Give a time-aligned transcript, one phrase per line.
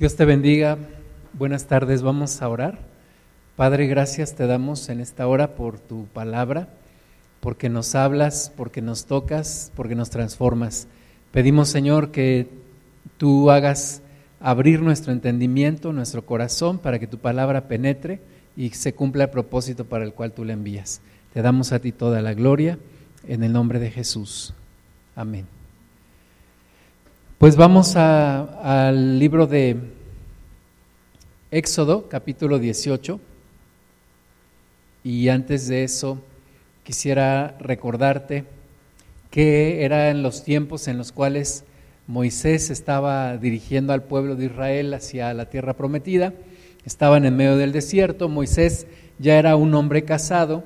[0.00, 0.78] Dios te bendiga.
[1.34, 2.00] Buenas tardes.
[2.00, 2.78] Vamos a orar.
[3.54, 6.70] Padre, gracias te damos en esta hora por tu palabra,
[7.40, 10.88] porque nos hablas, porque nos tocas, porque nos transformas.
[11.32, 12.48] Pedimos, Señor, que
[13.18, 14.00] tú hagas
[14.40, 18.22] abrir nuestro entendimiento, nuestro corazón, para que tu palabra penetre
[18.56, 21.02] y se cumpla el propósito para el cual tú la envías.
[21.34, 22.78] Te damos a ti toda la gloria
[23.28, 24.54] en el nombre de Jesús.
[25.14, 25.59] Amén.
[27.40, 29.78] Pues vamos al libro de
[31.50, 33.18] Éxodo, capítulo 18.
[35.04, 36.18] Y antes de eso,
[36.84, 38.44] quisiera recordarte
[39.30, 41.64] que eran los tiempos en los cuales
[42.06, 46.34] Moisés estaba dirigiendo al pueblo de Israel hacia la tierra prometida.
[46.84, 48.28] Estaban en medio del desierto.
[48.28, 48.86] Moisés
[49.18, 50.62] ya era un hombre casado.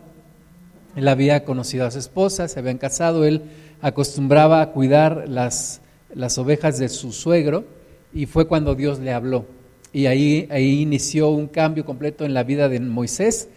[0.96, 3.24] Él había conocido a su esposa, se habían casado.
[3.24, 3.42] Él
[3.80, 5.80] acostumbraba a cuidar las
[6.14, 7.64] las ovejas de su suegro
[8.12, 9.46] y fue cuando Dios le habló.
[9.92, 13.48] Y ahí, ahí inició un cambio completo en la vida de Moisés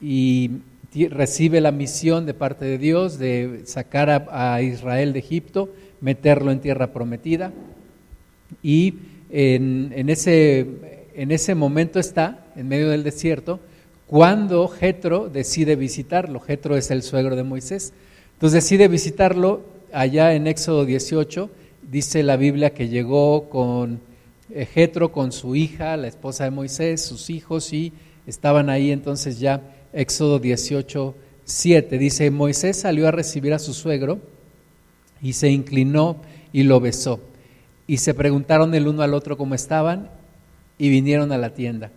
[0.00, 0.50] y
[1.10, 6.60] recibe la misión de parte de Dios de sacar a, Israel de Egipto, meterlo en
[6.60, 7.52] tierra prometida.
[8.62, 8.94] Y
[9.30, 10.66] en, en, ese,
[11.14, 13.60] en ese momento está, en medio del desierto,
[14.06, 16.40] cuando Jetro decide visitarlo.
[16.40, 17.92] Jetro es el suegro de Moisés.
[18.34, 21.50] Entonces decide visitarlo allá en Éxodo 18
[21.90, 24.00] dice la Biblia que llegó con
[24.74, 27.92] Jetro, con su hija, la esposa de Moisés, sus hijos, y
[28.26, 34.18] estaban ahí entonces ya, Éxodo 18, 7, dice, Moisés salió a recibir a su suegro
[35.22, 36.16] y se inclinó
[36.52, 37.20] y lo besó.
[37.86, 40.10] Y se preguntaron el uno al otro cómo estaban
[40.76, 41.90] y vinieron a la tienda.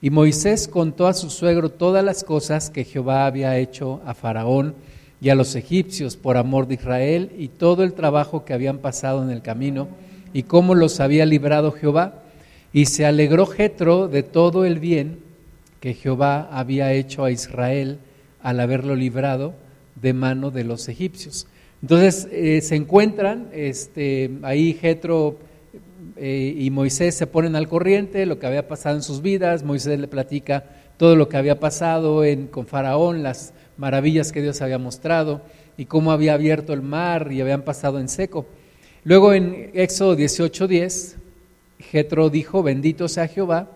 [0.00, 4.74] Y Moisés contó a su suegro todas las cosas que Jehová había hecho a Faraón,
[5.20, 9.22] y a los egipcios por amor de Israel y todo el trabajo que habían pasado
[9.22, 9.88] en el camino
[10.32, 12.22] y cómo los había librado Jehová.
[12.72, 15.20] Y se alegró Jetro de todo el bien
[15.80, 17.98] que Jehová había hecho a Israel
[18.42, 19.54] al haberlo librado
[20.00, 21.46] de mano de los egipcios.
[21.82, 25.38] Entonces eh, se encuentran, este, ahí Jetro
[26.16, 29.98] eh, y Moisés se ponen al corriente, lo que había pasado en sus vidas, Moisés
[29.98, 30.64] le platica
[30.96, 35.42] todo lo que había pasado en, con Faraón, las maravillas que Dios había mostrado
[35.76, 38.46] y cómo había abierto el mar y habían pasado en seco.
[39.04, 41.16] Luego en Éxodo 18:10,
[41.78, 43.68] Jetro dijo, bendito sea Jehová,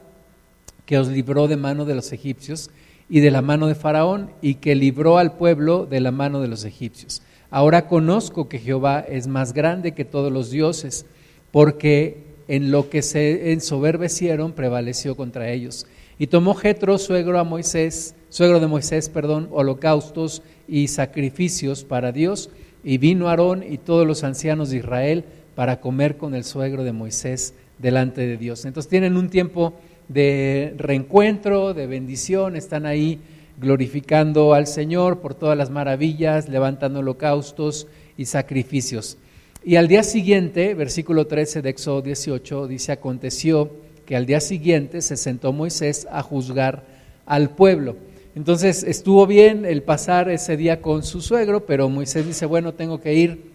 [0.86, 2.70] que os libró de mano de los egipcios
[3.10, 6.48] y de la mano de Faraón y que libró al pueblo de la mano de
[6.48, 7.22] los egipcios.
[7.50, 11.06] Ahora conozco que Jehová es más grande que todos los dioses,
[11.50, 15.86] porque en lo que se ensoberbecieron prevaleció contra ellos.
[16.18, 22.50] Y tomó Jetro, suegro a Moisés, suegro de Moisés, perdón, holocaustos y sacrificios para Dios,
[22.84, 25.24] y vino Aarón y todos los ancianos de Israel
[25.54, 28.64] para comer con el suegro de Moisés delante de Dios.
[28.64, 29.74] Entonces tienen un tiempo
[30.08, 33.20] de reencuentro, de bendición, están ahí
[33.60, 39.18] glorificando al Señor por todas las maravillas, levantando holocaustos y sacrificios.
[39.64, 43.70] Y al día siguiente, versículo 13 de Éxodo 18, dice, aconteció
[44.06, 46.84] que al día siguiente se sentó Moisés a juzgar
[47.26, 47.96] al pueblo.
[48.38, 53.00] Entonces estuvo bien el pasar ese día con su suegro, pero Moisés dice, bueno, tengo
[53.00, 53.50] que ir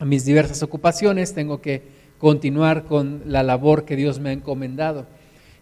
[0.00, 1.82] a mis diversas ocupaciones, tengo que
[2.18, 5.06] continuar con la labor que Dios me ha encomendado.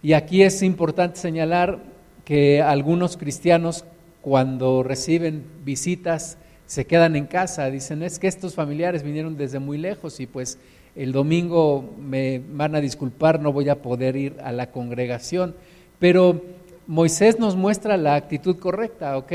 [0.03, 1.81] Y aquí es importante señalar
[2.25, 3.85] que algunos cristianos
[4.23, 9.77] cuando reciben visitas se quedan en casa, dicen, es que estos familiares vinieron desde muy
[9.77, 10.57] lejos y pues
[10.97, 15.55] el domingo me van a disculpar, no voy a poder ir a la congregación,
[15.99, 16.41] pero
[16.89, 19.31] Moisés nos muestra la actitud correcta, ok,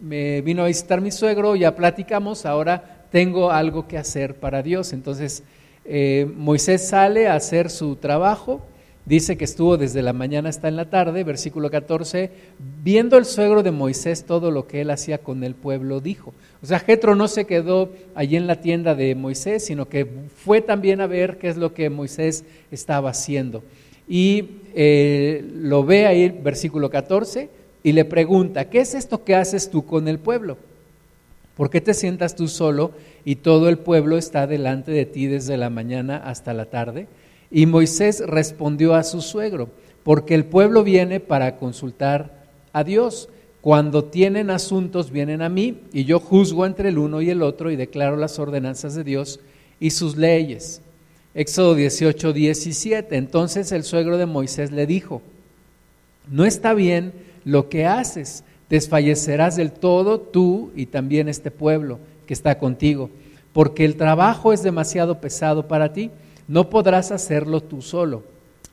[0.00, 4.94] me vino a visitar mi suegro, ya platicamos, ahora tengo algo que hacer para Dios.
[4.94, 5.42] Entonces,
[5.84, 8.62] eh, Moisés sale a hacer su trabajo,
[9.04, 12.30] dice que estuvo desde la mañana hasta en la tarde, versículo 14,
[12.82, 16.32] viendo el suegro de Moisés todo lo que él hacía con el pueblo, dijo.
[16.62, 20.62] O sea, Jetro no se quedó allí en la tienda de Moisés, sino que fue
[20.62, 23.62] también a ver qué es lo que Moisés estaba haciendo.
[24.08, 27.48] Y eh, lo ve ahí, versículo 14,
[27.82, 30.58] y le pregunta, ¿qué es esto que haces tú con el pueblo?
[31.56, 32.92] ¿Por qué te sientas tú solo
[33.24, 37.06] y todo el pueblo está delante de ti desde la mañana hasta la tarde?
[37.50, 39.70] Y Moisés respondió a su suegro,
[40.02, 43.28] porque el pueblo viene para consultar a Dios.
[43.62, 47.70] Cuando tienen asuntos vienen a mí y yo juzgo entre el uno y el otro
[47.70, 49.40] y declaro las ordenanzas de Dios
[49.80, 50.82] y sus leyes.
[51.36, 53.14] Éxodo 18, 17.
[53.14, 55.20] Entonces el suegro de Moisés le dijo,
[56.30, 57.12] no está bien
[57.44, 63.10] lo que haces, desfallecerás del todo tú y también este pueblo que está contigo,
[63.52, 66.10] porque el trabajo es demasiado pesado para ti,
[66.48, 68.24] no podrás hacerlo tú solo.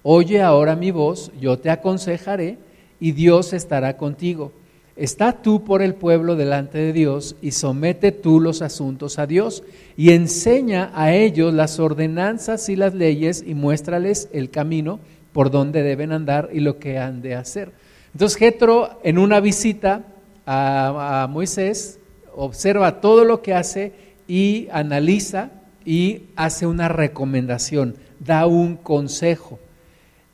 [0.02, 2.58] Oye ahora mi voz, yo te aconsejaré
[2.98, 4.54] y Dios estará contigo.
[4.96, 9.64] Está tú por el pueblo delante de Dios y somete tú los asuntos a Dios
[9.98, 15.00] y enseña a ellos las ordenanzas y las leyes y muéstrales el camino
[15.32, 17.72] por donde deben andar y lo que han de hacer.
[18.14, 20.04] Entonces Jetro en una visita
[20.46, 22.00] a, a Moisés
[22.36, 23.94] observa todo lo que hace
[24.28, 25.50] y analiza
[25.86, 29.58] y hace una recomendación, da un consejo.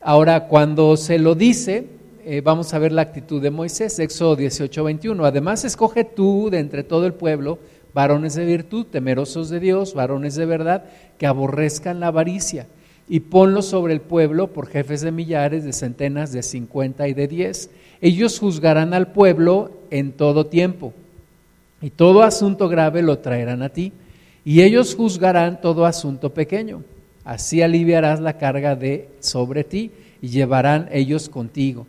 [0.01, 1.87] Ahora, cuando se lo dice,
[2.31, 5.25] eh, vamos a ver la actitud de Moisés, Éxodo 18, 21.
[5.25, 7.57] Además, escoge tú de entre todo el pueblo
[7.91, 10.85] varones de virtud, temerosos de Dios, varones de verdad,
[11.17, 12.67] que aborrezcan la avaricia,
[13.07, 17.27] y ponlos sobre el pueblo por jefes de millares, de centenas, de cincuenta y de
[17.27, 17.71] diez.
[17.99, 20.93] Ellos juzgarán al pueblo en todo tiempo,
[21.81, 23.91] y todo asunto grave lo traerán a ti,
[24.45, 26.83] y ellos juzgarán todo asunto pequeño.
[27.23, 29.89] Así aliviarás la carga de sobre ti,
[30.21, 31.87] y llevarán ellos contigo.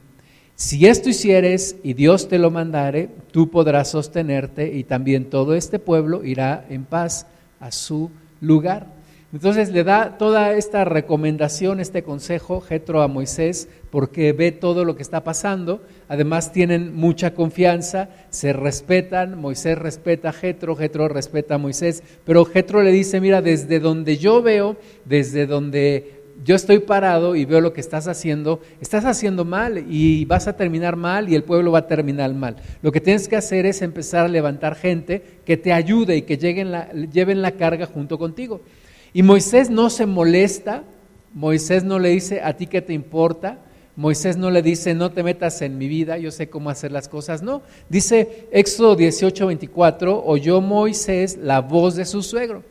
[0.61, 5.79] Si esto hicieres y Dios te lo mandare, tú podrás sostenerte y también todo este
[5.79, 7.27] pueblo irá en paz
[7.61, 8.11] a su
[8.43, 8.87] lugar.
[9.33, 14.97] Entonces le da toda esta recomendación, este consejo, Jetro a Moisés, porque ve todo lo
[14.97, 15.81] que está pasando.
[16.09, 22.45] Además tienen mucha confianza, se respetan, Moisés respeta a Jetro, Jetro respeta a Moisés, pero
[22.45, 24.77] Jetro le dice, mira, desde donde yo veo,
[25.07, 30.25] desde donde yo estoy parado y veo lo que estás haciendo, estás haciendo mal y
[30.25, 32.57] vas a terminar mal y el pueblo va a terminar mal.
[32.83, 36.39] Lo que tienes que hacer es empezar a levantar gente que te ayude y que
[36.39, 36.73] lleguen
[37.13, 38.63] lleven la carga junto contigo.
[39.13, 40.85] Y Moisés no se molesta,
[41.35, 43.59] Moisés no le dice, a ti qué te importa,
[43.97, 47.09] Moisés no le dice, no te metas en mi vida, yo sé cómo hacer las
[47.09, 47.63] cosas, no.
[47.89, 52.63] Dice Éxodo 18, 24, oyó Moisés la voz de su suegro.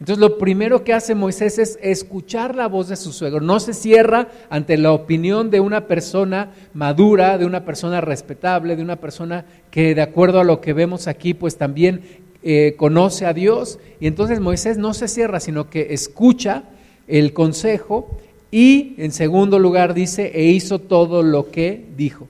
[0.00, 3.40] Entonces lo primero que hace Moisés es escuchar la voz de su suegro.
[3.40, 8.82] No se cierra ante la opinión de una persona madura, de una persona respetable, de
[8.82, 12.02] una persona que de acuerdo a lo que vemos aquí, pues también
[12.44, 13.80] eh, conoce a Dios.
[13.98, 16.62] Y entonces Moisés no se cierra, sino que escucha
[17.08, 18.18] el consejo
[18.52, 22.28] y en segundo lugar dice, e hizo todo lo que dijo.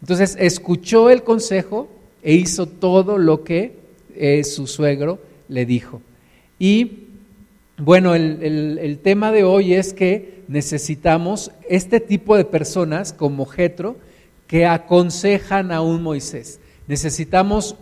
[0.00, 1.88] Entonces escuchó el consejo
[2.22, 3.76] e hizo todo lo que
[4.14, 5.18] eh, su suegro
[5.48, 6.00] le dijo.
[6.58, 7.04] Y
[7.76, 13.96] bueno, el, tema de hoy es que necesitamos este tipo de personas como Jetro
[14.46, 16.60] que aconsejan a un Moisés.
[16.86, 17.76] Necesitamos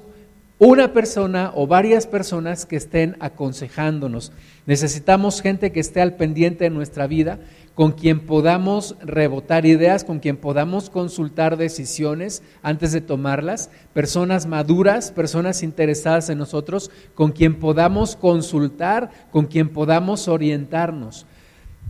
[0.65, 4.31] una persona o varias personas que estén aconsejándonos.
[4.65, 7.41] Necesitamos gente que esté al pendiente de nuestra vida
[7.75, 15.11] con quien podamos rebotar ideas, con quien podamos consultar decisiones antes de tomarlas, personas maduras,
[15.11, 21.27] personas interesadas en nosotros, con quien podamos consultar, con quien podamos orientarnos.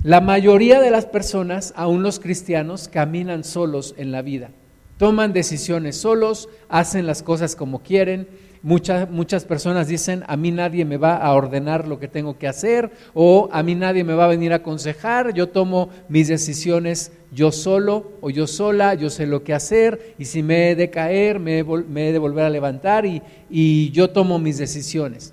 [0.03, 4.49] La mayoría de las personas, aún los cristianos, caminan solos en la vida,
[4.97, 8.29] toman decisiones solos, hacen las cosas como quieren,
[8.65, 12.47] Muchas, muchas personas dicen, a mí nadie me va a ordenar lo que tengo que
[12.47, 17.11] hacer o a mí nadie me va a venir a aconsejar, yo tomo mis decisiones
[17.33, 20.91] yo solo o yo sola, yo sé lo que hacer y si me he de
[20.91, 25.33] caer, me he, de volver a levantar y, y yo tomo mis decisiones.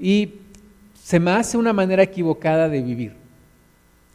[0.00, 0.30] Y
[1.00, 3.12] se me hace una manera equivocada de vivir,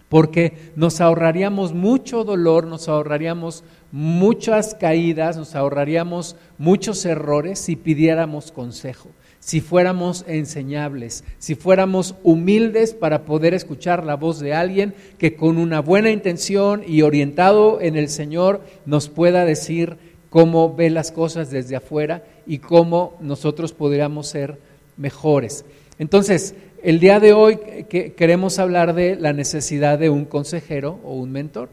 [0.10, 8.52] porque nos ahorraríamos mucho dolor, nos ahorraríamos muchas caídas, nos ahorraríamos muchos errores si pidiéramos
[8.52, 9.10] consejo,
[9.40, 15.58] si fuéramos enseñables, si fuéramos humildes para poder escuchar la voz de alguien que con
[15.58, 19.98] una buena intención y orientado en el Señor nos pueda decir
[20.30, 24.60] cómo ve las cosas desde afuera y cómo nosotros podríamos ser
[24.98, 25.66] mejores.
[25.98, 27.58] Entonces, el día de hoy
[27.90, 31.70] queremos hablar de la necesidad de un consejero o un mentor.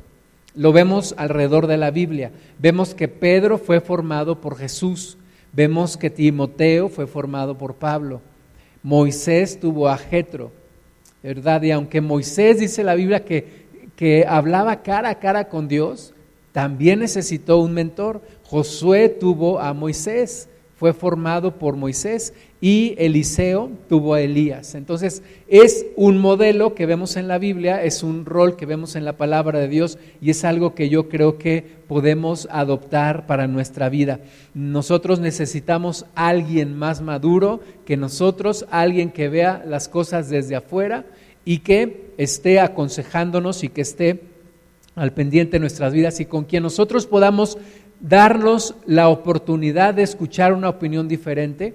[0.56, 2.32] Lo vemos alrededor de la Biblia.
[2.58, 5.18] Vemos que Pedro fue formado por Jesús.
[5.52, 8.22] Vemos que Timoteo fue formado por Pablo.
[8.82, 10.50] Moisés tuvo a Jetro,
[11.22, 11.62] ¿verdad?
[11.62, 16.14] Y aunque Moisés dice la Biblia que, que hablaba cara a cara con Dios,
[16.52, 18.22] también necesitó un mentor.
[18.44, 24.74] Josué tuvo a Moisés fue formado por Moisés y Eliseo tuvo a Elías.
[24.74, 29.04] Entonces es un modelo que vemos en la Biblia, es un rol que vemos en
[29.04, 33.88] la palabra de Dios y es algo que yo creo que podemos adoptar para nuestra
[33.88, 34.20] vida.
[34.54, 41.04] Nosotros necesitamos alguien más maduro que nosotros, alguien que vea las cosas desde afuera
[41.44, 44.20] y que esté aconsejándonos y que esté
[44.94, 47.58] al pendiente de nuestras vidas y con quien nosotros podamos
[48.00, 51.74] darnos la oportunidad de escuchar una opinión diferente,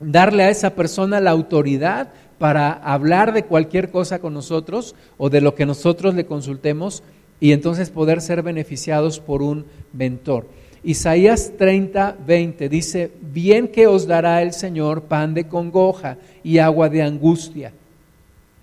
[0.00, 5.42] darle a esa persona la autoridad para hablar de cualquier cosa con nosotros o de
[5.42, 7.02] lo que nosotros le consultemos
[7.38, 10.46] y entonces poder ser beneficiados por un mentor.
[10.82, 16.88] Isaías 30, 20 dice, bien que os dará el Señor pan de congoja y agua
[16.88, 17.72] de angustia.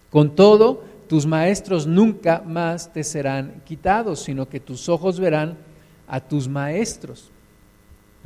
[0.09, 5.57] Con todo, tus maestros nunca más te serán quitados, sino que tus ojos verán
[6.07, 7.29] a tus maestros.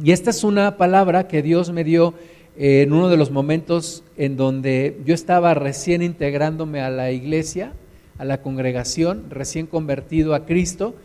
[0.02, 2.14] Y esta es una palabra que Dios me dio
[2.58, 7.74] en uno de los momentos en donde yo estaba recién integrándome a la iglesia,
[8.18, 10.96] a la congregación, recién convertido a Cristo,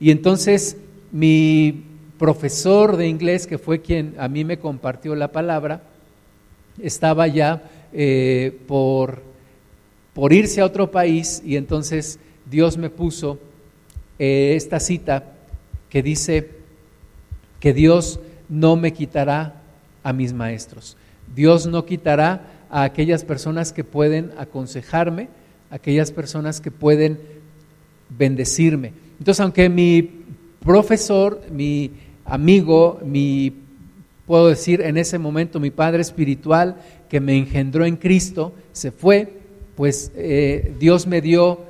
[0.00, 0.76] y entonces
[1.12, 1.84] mi
[2.18, 5.82] profesor de inglés, que fue quien a mí me compartió la palabra,
[6.82, 9.22] estaba ya eh, por,
[10.12, 12.18] por, irse a otro país y entonces
[12.50, 13.38] Dios me puso
[14.18, 15.34] eh, esta cita
[15.88, 16.50] que dice
[17.60, 18.18] que Dios
[18.48, 19.62] no me quitará
[20.04, 20.96] a mis maestros.
[21.34, 25.28] Dios no quitará a aquellas personas que pueden aconsejarme,
[25.70, 27.18] aquellas personas que pueden
[28.16, 28.92] bendecirme.
[29.18, 30.22] Entonces, aunque mi
[30.60, 31.90] profesor, mi
[32.24, 33.52] amigo, mi,
[34.26, 36.76] puedo decir en ese momento, mi padre espiritual
[37.08, 39.32] que me engendró en Cristo, se fue,
[39.76, 41.60] pues eh, Dios me dio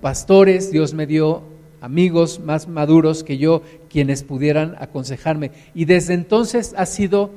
[0.00, 1.42] pastores, Dios me dio
[1.80, 5.50] amigos más maduros que yo, quienes pudieran aconsejarme.
[5.74, 7.30] Y desde entonces ha sido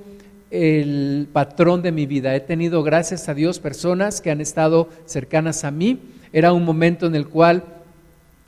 [0.51, 2.35] el patrón de mi vida.
[2.35, 5.99] He tenido, gracias a Dios, personas que han estado cercanas a mí.
[6.31, 7.63] Era un momento en el cual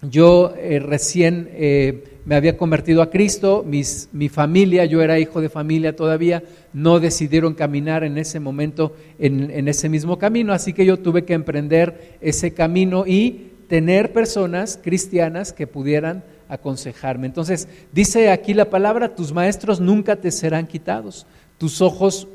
[0.04, 5.50] yo eh, recién eh, me había convertido a Cristo, mi familia, yo era hijo de
[5.50, 6.44] familia todavía,
[6.74, 11.24] no decidieron caminar en ese momento en, en ese mismo camino, así que yo tuve
[11.24, 17.28] que emprender ese camino y tener personas cristianas que pudieran aconsejarme.
[17.28, 21.26] Entonces, dice aquí la palabra, tus maestros nunca te serán quitados,
[21.58, 22.28] tus ojos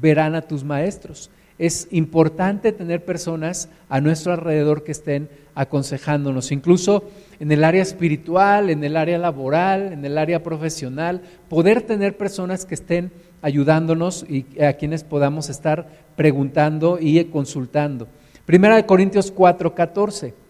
[0.00, 1.30] verán a tus maestros.
[1.56, 7.04] Es importante tener personas a nuestro alrededor que estén aconsejándonos, incluso
[7.38, 12.64] en el área espiritual, en el área laboral, en el área profesional, poder tener personas
[12.64, 18.08] que estén ayudándonos y a quienes podamos estar preguntando y consultando.
[18.46, 20.43] Primera de Corintios 4, 14.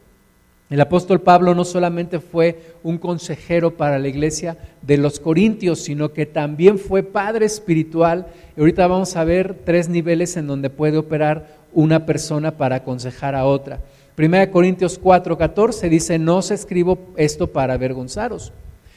[0.71, 6.12] El apóstol Pablo no solamente fue un consejero para la iglesia de los Corintios, sino
[6.12, 8.28] que también fue padre espiritual.
[8.56, 13.35] Y ahorita vamos a ver tres niveles en donde puede operar una persona para aconsejar
[13.35, 13.80] a otra.
[14.14, 18.52] Primera Corintios 4, 14 dice, no os escribo esto para avergonzaros,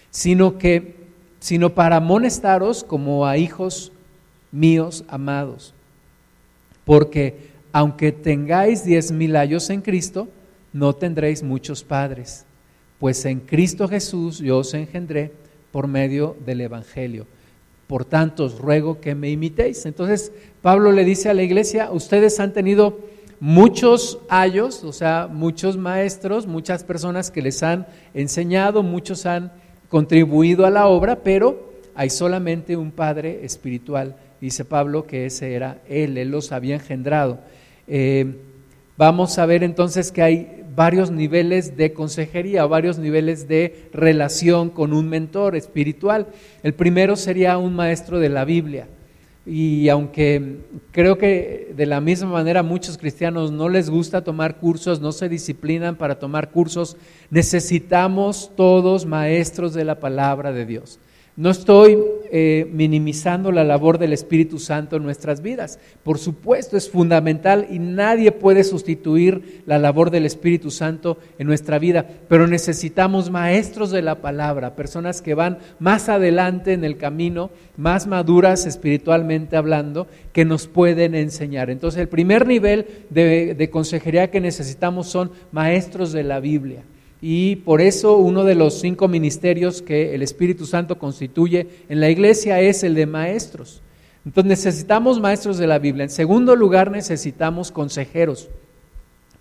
[0.10, 0.96] sino que
[1.40, 3.92] sino para amonestaros como a hijos
[4.52, 5.74] míos amados.
[6.86, 10.28] Porque aunque tengáis diez mil años en Cristo,
[10.78, 12.46] no tendréis muchos padres,
[13.00, 15.32] pues en Cristo Jesús yo os engendré
[15.72, 17.26] por medio del Evangelio.
[17.88, 19.86] Por tanto, os ruego que me imitéis.
[19.86, 20.32] Entonces,
[20.62, 23.00] Pablo le dice a la iglesia, ustedes han tenido
[23.40, 29.52] muchos ayos, o sea, muchos maestros, muchas personas que les han enseñado, muchos han
[29.90, 34.16] contribuido a la obra, pero hay solamente un Padre espiritual.
[34.42, 37.40] Dice Pablo que ese era Él, Él los había engendrado.
[37.88, 38.36] Eh,
[38.98, 44.94] vamos a ver entonces que hay varios niveles de consejería, varios niveles de relación con
[44.94, 46.28] un mentor espiritual.
[46.62, 48.88] El primero sería un maestro de la Biblia.
[49.44, 50.58] Y aunque
[50.92, 55.30] creo que de la misma manera muchos cristianos no les gusta tomar cursos, no se
[55.30, 56.96] disciplinan para tomar cursos,
[57.32, 61.00] necesitamos todos maestros de la palabra de Dios.
[61.38, 62.00] No estoy
[62.32, 65.78] eh, minimizando la labor del Espíritu Santo en nuestras vidas.
[66.02, 71.78] Por supuesto, es fundamental y nadie puede sustituir la labor del Espíritu Santo en nuestra
[71.78, 77.52] vida, pero necesitamos maestros de la palabra, personas que van más adelante en el camino,
[77.78, 81.70] más maduras espiritualmente hablando, que nos pueden enseñar.
[81.70, 86.84] Entonces, el primer nivel de consejería que necesitamos son maestros de la Biblia.
[87.22, 92.10] Y por eso uno de los cinco ministerios que el Espíritu Santo constituye en la
[92.10, 93.82] iglesia es el de maestros.
[94.26, 96.04] Entonces necesitamos maestros de la Biblia.
[96.04, 98.50] En segundo lugar necesitamos consejeros.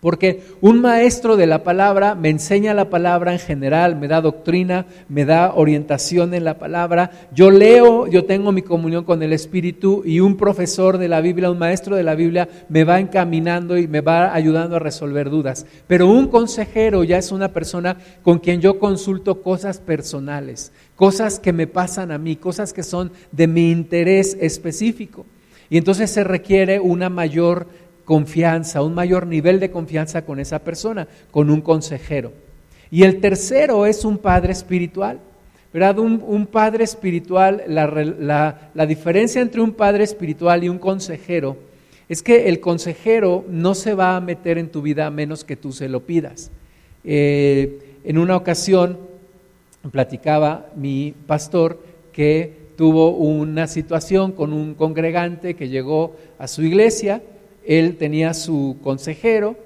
[0.06, 4.86] Porque un maestro de la palabra me enseña la palabra en general, me da doctrina,
[5.08, 7.10] me da orientación en la palabra.
[7.34, 11.50] Yo leo, yo tengo mi comunión con el Espíritu y un profesor de la Biblia,
[11.50, 15.66] un maestro de la Biblia, me va encaminando y me va ayudando a resolver dudas.
[15.88, 21.52] Pero un consejero ya es una persona con quien yo consulto cosas personales, cosas que
[21.52, 25.26] me pasan a mí, cosas que son de mi interés específico.
[25.68, 27.66] Y entonces se requiere una mayor
[28.06, 32.32] confianza, un mayor nivel de confianza con esa persona, con un consejero.
[32.90, 35.20] Y el tercero es un padre espiritual.
[35.72, 35.98] ¿Verdad?
[35.98, 41.58] Un, padre espiritual, la, la, diferencia entre un padre espiritual y un consejero
[42.08, 45.56] es que el consejero no se va a meter en tu vida a menos que
[45.56, 46.50] tú se lo pidas.
[47.04, 48.96] Eh, En una ocasión
[49.90, 51.78] platicaba mi pastor
[52.10, 57.20] que tuvo una situación con un congregante que llegó a su iglesia,
[57.66, 59.56] él tenía su consejero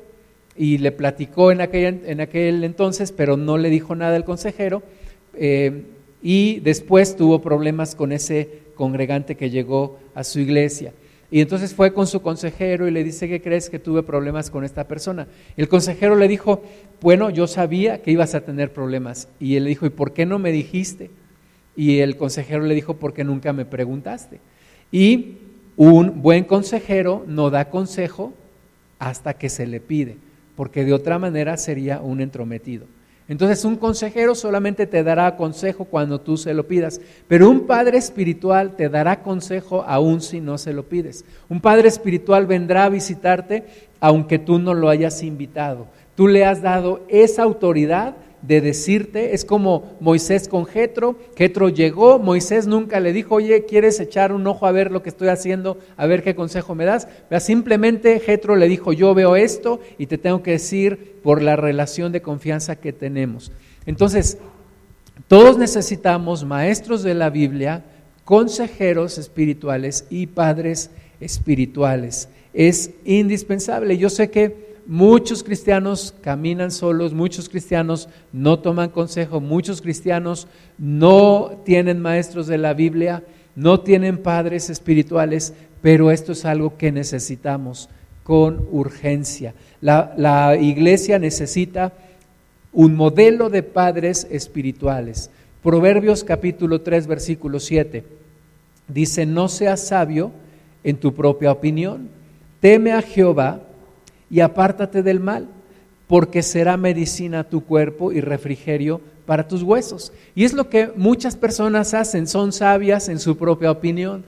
[0.57, 4.83] y le platicó en aquel, en aquel entonces, pero no le dijo nada al consejero,
[5.35, 5.85] eh,
[6.23, 10.93] y después tuvo problemas con ese congregante que llegó a su iglesia.
[11.31, 14.65] Y entonces fue con su consejero y le dice, ¿qué crees que tuve problemas con
[14.65, 15.29] esta persona?
[15.57, 16.63] El consejero le dijo,
[17.01, 19.29] bueno, yo sabía que ibas a tener problemas.
[19.39, 21.11] Y él le dijo, ¿y por qué no me dijiste?
[21.77, 24.41] Y el consejero le dijo, porque nunca me preguntaste.
[24.91, 25.37] Y
[25.81, 28.35] un buen consejero no da consejo
[28.99, 30.19] hasta que se le pide,
[30.55, 32.85] porque de otra manera sería un entrometido.
[33.29, 37.97] Entonces un consejero solamente te dará consejo cuando tú se lo pidas, pero un padre
[37.97, 41.25] espiritual te dará consejo aún si no se lo pides.
[41.49, 43.65] Un padre espiritual vendrá a visitarte
[44.01, 45.87] aunque tú no lo hayas invitado.
[46.15, 52.19] Tú le has dado esa autoridad de decirte, es como Moisés con Jetro, Jetro llegó,
[52.19, 55.79] Moisés nunca le dijo, oye, ¿quieres echar un ojo a ver lo que estoy haciendo,
[55.97, 57.07] a ver qué consejo me das?
[57.41, 62.13] simplemente Jetro le dijo, yo veo esto y te tengo que decir por la relación
[62.13, 63.53] de confianza que tenemos.
[63.85, 64.39] Entonces,
[65.29, 67.85] todos necesitamos maestros de la Biblia,
[68.25, 72.29] consejeros espirituales y padres espirituales.
[72.53, 73.99] Es indispensable.
[73.99, 81.61] Yo sé que Muchos cristianos caminan solos, muchos cristianos no toman consejo, muchos cristianos no
[81.65, 83.23] tienen maestros de la Biblia,
[83.55, 87.89] no tienen padres espirituales, pero esto es algo que necesitamos
[88.25, 89.55] con urgencia.
[89.81, 91.93] La, iglesia necesita
[92.73, 95.31] un modelo de padres espirituales.
[95.63, 98.03] Proverbios capítulo 3, versículo 7.
[98.89, 100.33] Dice, no seas sabio
[100.83, 102.09] en tu propia opinión,
[102.59, 103.61] teme a Jehová
[104.31, 105.49] y apártate del mal,
[106.07, 110.13] porque será medicina tu cuerpo y refrigerio para tus huesos.
[110.35, 114.25] Y es lo que muchas personas hacen, son sabias en su propia opinión.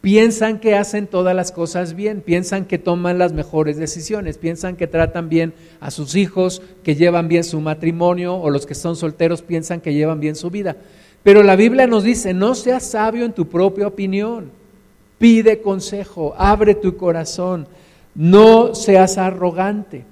[0.00, 4.86] Piensan que hacen todas las cosas bien, piensan que toman las mejores decisiones, piensan que
[4.86, 9.42] tratan bien a sus hijos, que llevan bien su matrimonio, o los que son solteros
[9.42, 10.76] piensan que llevan bien su vida.
[11.24, 14.52] Pero la Biblia nos dice, no seas sabio en tu propia opinión,
[15.18, 17.66] pide consejo, abre tu corazón,
[18.16, 20.04] no seas arrogante,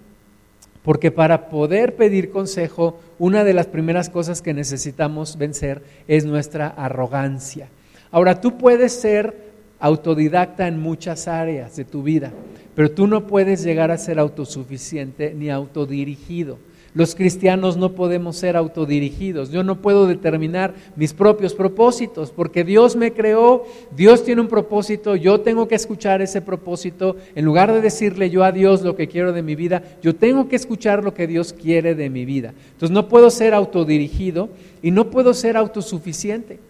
[0.82, 6.68] porque para poder pedir consejo, una de las primeras cosas que necesitamos vencer es nuestra
[6.68, 7.68] arrogancia.
[8.10, 12.32] Ahora, tú puedes ser autodidacta en muchas áreas de tu vida,
[12.74, 16.58] pero tú no puedes llegar a ser autosuficiente ni autodirigido.
[16.94, 19.50] Los cristianos no podemos ser autodirigidos.
[19.50, 23.64] Yo no puedo determinar mis propios propósitos porque Dios me creó,
[23.96, 27.16] Dios tiene un propósito, yo tengo que escuchar ese propósito.
[27.34, 30.48] En lugar de decirle yo a Dios lo que quiero de mi vida, yo tengo
[30.48, 32.54] que escuchar lo que Dios quiere de mi vida.
[32.74, 34.48] Entonces no puedo ser autodirigido
[34.80, 36.60] y no puedo ser autosuficiente.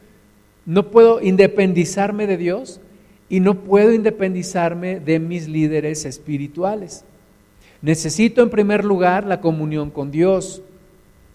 [0.65, 2.81] No puedo independizarme de Dios
[3.29, 7.05] y no puedo independizarme de mis líderes espirituales.
[7.85, 10.63] Necesito en primer lugar la comunión con Dios.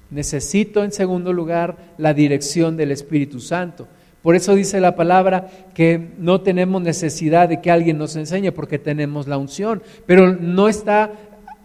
[0.10, 3.88] Necesito en segundo lugar la dirección del Espíritu Santo.
[4.24, 8.80] Por eso dice la palabra que no tenemos necesidad de que alguien nos enseñe porque
[8.80, 11.12] tenemos la unción, pero no está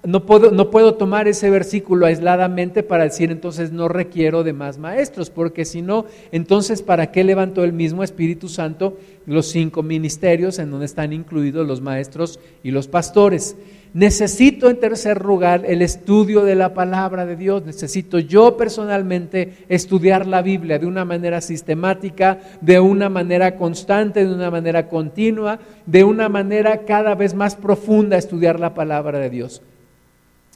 [0.04, 4.76] no puedo, no puedo tomar ese versículo aisladamente para decir entonces no requiero de más
[4.76, 10.58] maestros, porque si no, entonces ¿para qué levantó el mismo Espíritu Santo los cinco ministerios
[10.58, 13.56] en donde están incluidos los maestros y los pastores?
[13.94, 17.64] Necesito en tercer lugar el estudio de la palabra de Dios.
[17.64, 24.34] Necesito yo personalmente estudiar la Biblia de una manera sistemática, de una manera constante, de
[24.34, 29.62] una manera continua, de una manera cada vez más profunda estudiar la palabra de Dios.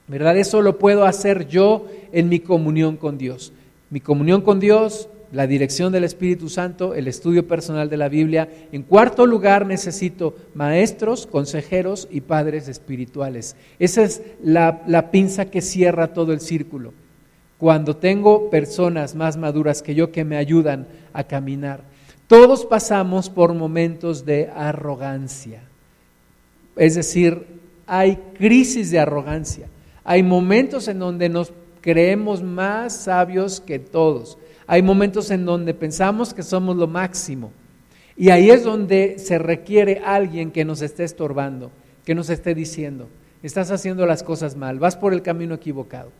[0.08, 0.36] ¿Verdad?
[0.36, 3.52] Eso lo puedo hacer yo en mi comunión con Dios.
[3.90, 8.48] Mi comunión con Dios la dirección del Espíritu Santo, el estudio personal de la Biblia.
[8.72, 13.56] En cuarto lugar, necesito maestros, consejeros y padres espirituales.
[13.78, 16.94] Esa es la, pinza que cierra todo el círculo.
[17.58, 21.82] Cuando tengo personas más maduras que yo que me ayudan a caminar.
[22.26, 25.62] Todos pasamos por momentos de arrogancia.
[26.76, 27.46] Es decir,
[27.86, 29.66] hay crisis de arrogancia.
[30.04, 34.38] Hay momentos en donde nos creemos más sabios que todos
[34.70, 37.50] hay momentos en donde pensamos que somos lo máximo.
[38.18, 41.70] Y ahí es donde se requiere alguien que nos esté estorbando,
[42.04, 43.08] que nos esté diciendo,
[43.42, 46.10] estás haciendo las cosas mal, vas por el camino equivocado.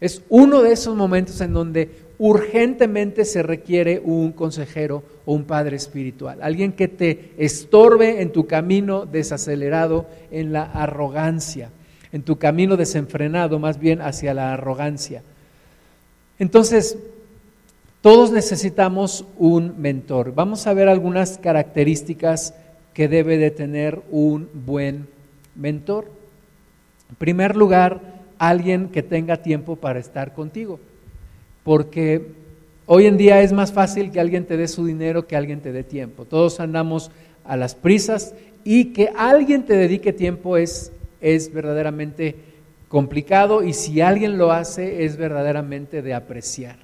[0.00, 5.76] Es uno de esos momentos en donde urgentemente se requiere un consejero o un padre
[5.76, 11.70] espiritual, alguien que te estorbe en tu camino desacelerado, en la arrogancia,
[12.12, 15.22] en tu camino desenfrenado más bien hacia la arrogancia.
[16.38, 16.98] Entonces,
[18.02, 20.34] todos necesitamos un mentor.
[20.34, 22.54] Vamos a ver algunas características
[22.94, 25.08] que debe de tener un buen
[25.54, 26.10] mentor.
[27.08, 28.00] En primer lugar,
[28.38, 30.80] alguien que tenga tiempo para estar contigo,
[31.62, 32.32] porque
[32.86, 35.72] hoy en día es más fácil que alguien te dé su dinero que alguien te
[35.72, 36.24] dé tiempo.
[36.24, 37.12] Todos andamos
[37.44, 40.90] a las prisas y que alguien te dedique tiempo es,
[41.22, 42.36] es verdaderamente
[42.88, 46.76] complicado y si alguien lo hace es verdaderamente de apreciar.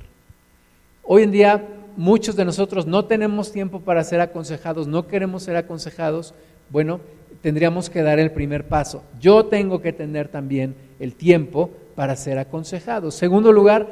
[1.02, 5.56] Hoy en día muchos de nosotros no tenemos tiempo para ser aconsejados, no queremos ser
[5.56, 6.32] aconsejados.
[6.70, 7.00] Bueno,
[7.42, 9.02] tendríamos que dar el primer paso.
[9.20, 13.10] Yo tengo que tener también el tiempo para ser aconsejado.
[13.10, 13.88] Segundo lugar,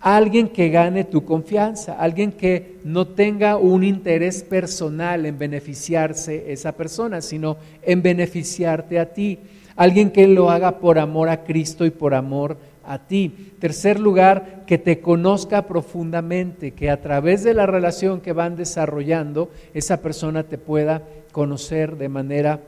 [0.00, 6.72] alguien que gane tu confianza, alguien que no tenga un interés personal en beneficiarse esa
[6.72, 9.38] persona, sino en beneficiarte a ti.
[9.76, 12.56] Alguien que lo haga por amor a Cristo y por amor
[12.86, 13.52] a ti.
[13.58, 19.50] Tercer lugar, que te conozca profundamente, que a través de la relación que van desarrollando,
[19.72, 22.60] esa persona te pueda conocer de manera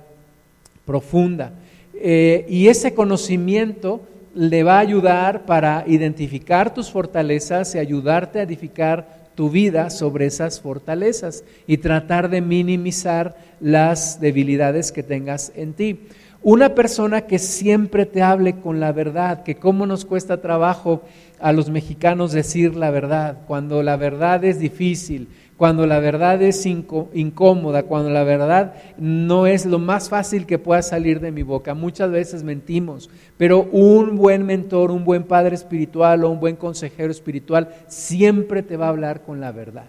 [0.84, 1.52] profunda.
[1.94, 4.00] Eh, y ese conocimiento
[4.34, 10.26] le va a ayudar para identificar tus fortalezas y ayudarte a edificar tu vida sobre
[10.26, 16.00] esas fortalezas y tratar de minimizar las debilidades que tengas en ti.
[16.48, 21.02] Una persona que siempre te hable con la verdad, que cómo nos cuesta trabajo
[21.40, 26.64] a los mexicanos decir la verdad, cuando la verdad es difícil, cuando la verdad es
[26.64, 31.74] incómoda, cuando la verdad no es lo más fácil que pueda salir de mi boca.
[31.74, 37.10] Muchas veces mentimos, pero un buen mentor, un buen padre espiritual o un buen consejero
[37.10, 39.86] espiritual siempre te va a hablar con la verdad.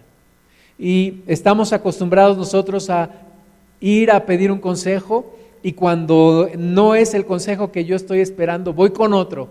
[0.76, 3.10] Y estamos acostumbrados nosotros a
[3.78, 8.72] ir a pedir un consejo y cuando no es el consejo que yo estoy esperando,
[8.72, 9.48] voy con otro.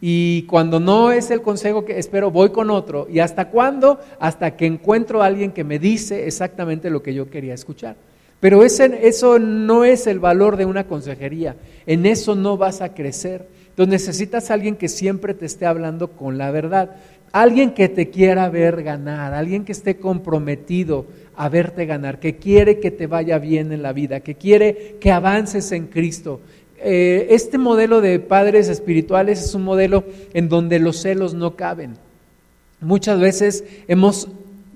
[0.00, 3.08] Y cuando no es el consejo que espero, voy con otro.
[3.10, 3.98] ¿Y hasta cuándo?
[4.20, 7.96] Hasta que encuentro a alguien que me dice exactamente lo que yo quería escuchar.
[8.40, 11.56] Pero ese, eso no es el valor de una consejería.
[11.86, 13.48] En eso no vas a crecer.
[13.70, 16.96] Entonces necesitas a alguien que siempre te esté hablando con la verdad.
[17.32, 22.80] Alguien que te quiera ver ganar, alguien que esté comprometido a verte ganar, que quiere
[22.80, 26.40] que te vaya bien en la vida, que quiere que avances en Cristo.
[26.80, 31.94] Eh, este modelo de padres espirituales es un modelo en donde los celos no caben.
[32.80, 34.28] Muchas veces hemos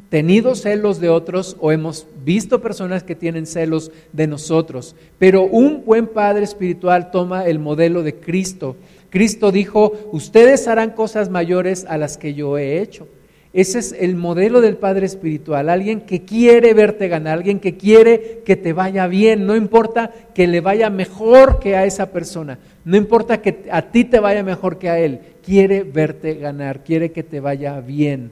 [0.08, 5.84] tenido celos de otros o hemos visto personas que tienen celos de nosotros, pero un
[5.86, 8.76] buen padre espiritual toma el modelo de Cristo.
[9.12, 13.06] Cristo dijo, ustedes harán cosas mayores a las que yo he hecho.
[13.52, 18.40] Ese es el modelo del Padre Espiritual, alguien que quiere verte ganar, alguien que quiere
[18.46, 22.96] que te vaya bien, no importa que le vaya mejor que a esa persona, no
[22.96, 27.22] importa que a ti te vaya mejor que a él, quiere verte ganar, quiere que
[27.22, 28.30] te vaya bien.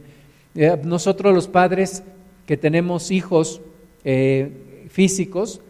[0.55, 2.03] Eh, nosotros los padres
[2.47, 3.61] que tenemos hijos
[4.05, 5.61] eh, físicos,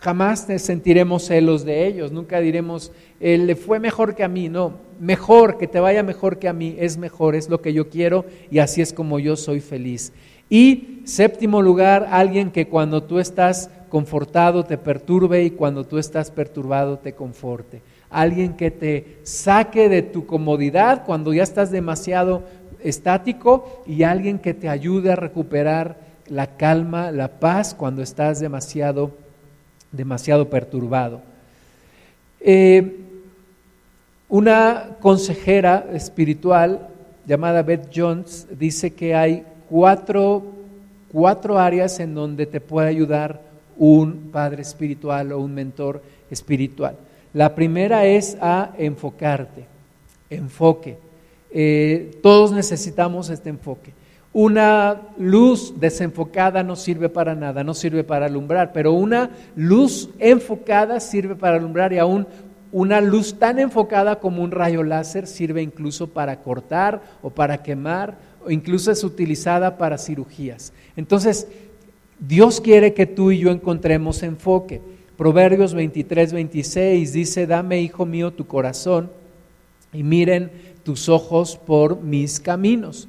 [0.00, 4.74] jamás sentiremos celos de ellos, nunca diremos, él le fue mejor que a mí, no,
[5.00, 8.24] mejor, que te vaya mejor que a mí, es mejor, es lo que yo quiero
[8.50, 10.12] y así es como yo soy feliz.
[10.48, 16.30] Y séptimo lugar, alguien que cuando tú estás confortado te perturbe y cuando tú estás
[16.30, 17.82] perturbado te conforte.
[18.08, 22.44] Alguien que te saque de tu comodidad cuando ya estás demasiado
[22.82, 29.12] estático y alguien que te ayude a recuperar la calma, la paz cuando estás demasiado,
[29.92, 31.20] demasiado perturbado.
[32.40, 32.96] Eh,
[34.28, 36.88] una consejera espiritual
[37.26, 40.42] llamada Beth Jones dice que hay cuatro,
[41.10, 43.40] cuatro áreas en donde te puede ayudar
[43.76, 46.96] un padre espiritual o un mentor espiritual.
[47.32, 49.66] La primera es a enfocarte,
[50.30, 50.98] enfoque.
[51.50, 53.92] Eh, todos necesitamos este enfoque.
[54.32, 61.00] Una luz desenfocada no sirve para nada, no sirve para alumbrar, pero una luz enfocada
[61.00, 62.26] sirve para alumbrar y aún
[62.70, 68.18] una luz tan enfocada como un rayo láser sirve incluso para cortar o para quemar
[68.44, 70.74] o incluso es utilizada para cirugías.
[70.94, 71.48] Entonces,
[72.20, 74.82] Dios quiere que tú y yo encontremos enfoque.
[75.16, 79.10] Proverbios 23, 26 dice, dame, hijo mío, tu corazón
[79.92, 80.50] y miren
[80.82, 83.08] tus ojos por mis caminos.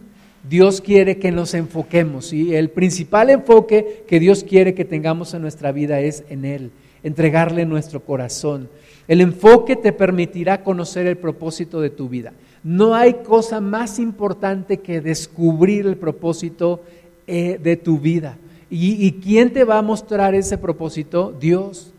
[0.49, 5.43] Dios quiere que nos enfoquemos y el principal enfoque que Dios quiere que tengamos en
[5.43, 6.71] nuestra vida es en Él,
[7.03, 8.67] entregarle nuestro corazón.
[9.07, 12.33] El enfoque te permitirá conocer el propósito de tu vida.
[12.63, 16.81] No hay cosa más importante que descubrir el propósito
[17.27, 18.37] eh, de tu vida.
[18.71, 21.31] ¿Y, ¿Y quién te va a mostrar ese propósito?
[21.39, 21.93] Dios.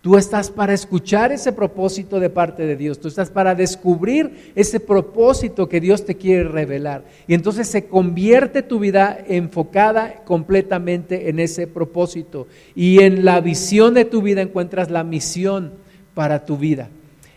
[0.00, 2.98] Tú estás para escuchar ese propósito de parte de Dios.
[2.98, 7.04] Tú estás para descubrir ese propósito que Dios te quiere revelar.
[7.26, 12.46] Y entonces se convierte tu vida enfocada completamente en ese propósito.
[12.74, 15.72] Y en la visión de tu vida encuentras la misión
[16.14, 16.88] para tu vida.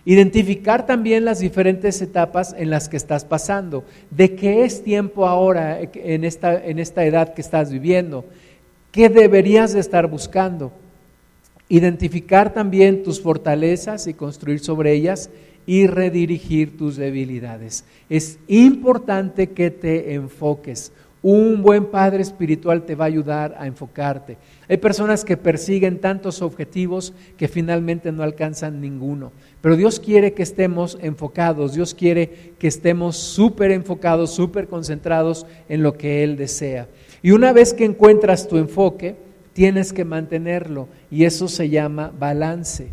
[0.06, 3.84] Identificar también las diferentes etapas en las que estás pasando.
[4.10, 8.23] ¿De qué es tiempo ahora en esta, en esta edad que estás viviendo?
[8.93, 10.71] ¿Qué deberías de estar buscando?
[11.69, 15.30] Identificar también tus fortalezas y construir sobre ellas
[15.65, 17.86] y redirigir tus debilidades.
[18.10, 20.91] Es importante que te enfoques.
[21.21, 24.36] Un buen padre espiritual te va a ayudar a enfocarte.
[24.67, 29.32] Hay personas que persiguen tantos objetivos que finalmente no alcanzan ninguno.
[29.62, 35.82] Pero Dios quiere que estemos enfocados, Dios quiere que estemos súper enfocados, súper concentrados en
[35.82, 36.89] lo que Él desea.
[37.21, 39.15] Y una vez que encuentras tu enfoque,
[39.54, 42.89] tienes que mantenerlo y eso se llama balance.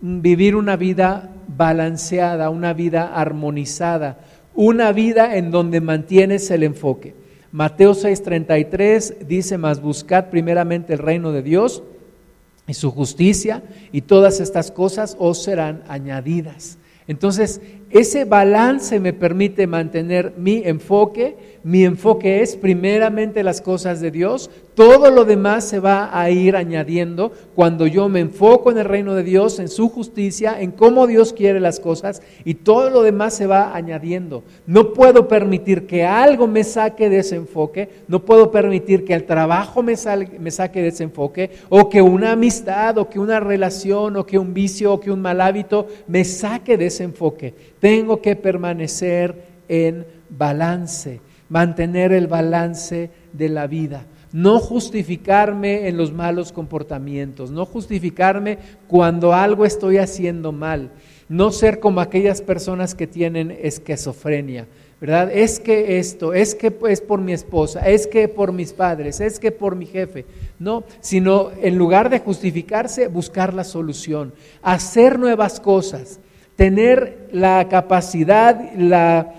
[0.00, 4.18] Vivir una vida balanceada, una vida armonizada,
[4.54, 7.14] una vida en donde mantienes el enfoque.
[7.52, 11.82] Mateo 6:33 dice, más buscad primeramente el reino de Dios
[12.66, 16.78] y su justicia y todas estas cosas os serán añadidas.
[17.06, 17.60] Entonces,
[17.92, 21.52] ese balance me permite mantener mi enfoque.
[21.62, 24.50] Mi enfoque es primeramente las cosas de Dios.
[24.74, 29.14] Todo lo demás se va a ir añadiendo cuando yo me enfoco en el reino
[29.14, 33.34] de Dios, en su justicia, en cómo Dios quiere las cosas y todo lo demás
[33.34, 34.42] se va añadiendo.
[34.66, 37.90] No puedo permitir que algo me saque de ese enfoque.
[38.08, 39.94] No puedo permitir que el trabajo me,
[40.40, 44.38] me saque de ese enfoque o que una amistad o que una relación o que
[44.38, 49.42] un vicio o que un mal hábito me saque de ese enfoque tengo que permanecer
[49.66, 54.06] en balance, mantener el balance de la vida.
[54.32, 60.92] No justificarme en los malos comportamientos, no justificarme cuando algo estoy haciendo mal,
[61.28, 64.68] no ser como aquellas personas que tienen esquizofrenia,
[65.00, 65.32] ¿verdad?
[65.32, 69.40] Es que esto, es que es por mi esposa, es que por mis padres, es
[69.40, 70.24] que por mi jefe.
[70.60, 76.20] No, sino en lugar de justificarse, buscar la solución, hacer nuevas cosas
[76.56, 79.34] tener la capacidad, la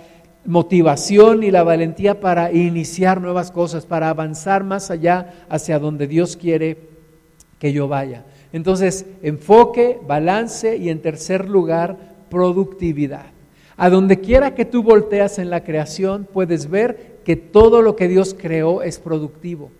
[0.45, 6.35] motivación y la valentía para iniciar nuevas cosas, para avanzar más allá hacia donde Dios
[6.35, 6.77] quiere
[7.59, 8.25] que yo vaya.
[8.51, 11.97] Entonces, enfoque, balance y en tercer lugar,
[12.29, 13.25] productividad.
[13.77, 18.07] A donde quiera que tú volteas en la creación, puedes ver que todo lo que
[18.07, 19.71] Dios creó es productivo.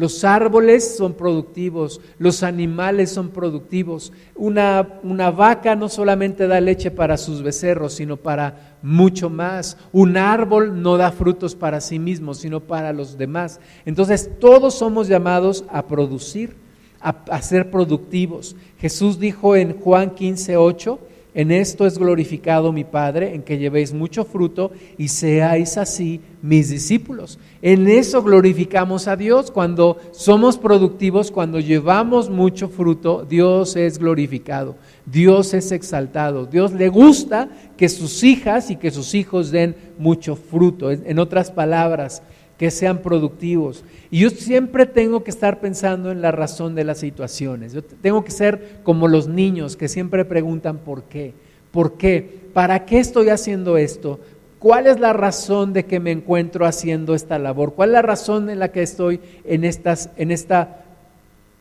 [0.00, 4.14] Los árboles son productivos, los animales son productivos.
[4.34, 9.76] Una, una, vaca no solamente da leche para sus becerros, sino para mucho más.
[9.92, 13.60] Un árbol no da frutos para sí mismo, sino para los demás.
[13.84, 16.56] Entonces todos somos llamados a producir,
[16.98, 18.56] a, ser productivos.
[18.78, 20.98] Jesús dijo en Juan 15, 8,
[21.34, 26.70] en esto es glorificado mi Padre, en que llevéis mucho fruto y seáis así mis
[26.70, 27.38] discípulos.
[27.62, 29.50] En eso glorificamos a Dios.
[29.50, 36.46] Cuando somos productivos, cuando llevamos mucho fruto, Dios es glorificado, Dios es exaltado.
[36.46, 40.90] Dios le gusta que sus hijas y que sus hijos den mucho fruto.
[40.90, 42.22] En otras palabras,
[42.60, 43.86] que sean productivos.
[44.10, 47.72] Y yo siempre tengo que estar pensando en la razón de las situaciones.
[47.72, 51.32] Yo tengo que ser como los niños que siempre preguntan por qué.
[51.70, 52.50] ¿Por qué?
[52.52, 54.20] ¿Para qué estoy haciendo esto?
[54.58, 57.72] ¿Cuál es la razón de que me encuentro haciendo esta labor?
[57.72, 60.84] ¿Cuál es la razón en la que estoy en, estas, en, esta,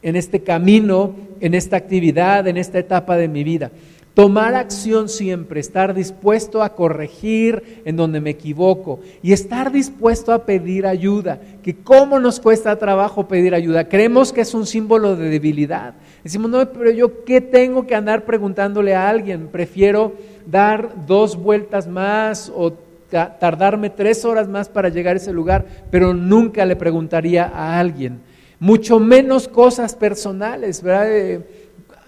[0.01, 3.71] en este camino, en esta actividad, en esta etapa de mi vida?
[4.13, 10.45] Tomar acción siempre, estar dispuesto a corregir en donde me equivoco y estar dispuesto a
[10.45, 11.39] pedir ayuda.
[11.63, 13.87] Que cómo nos cuesta trabajo pedir ayuda.
[13.87, 15.93] Creemos que es un símbolo de debilidad.
[16.23, 19.47] Decimos, no, pero yo qué tengo que andar preguntándole a alguien.
[19.47, 20.13] Prefiero
[20.45, 22.73] dar dos vueltas más o
[23.09, 28.21] tardarme tres horas más para llegar a ese lugar, pero nunca le preguntaría a alguien.
[28.59, 31.15] Mucho menos cosas personales, ¿verdad?
[31.15, 31.41] Eh,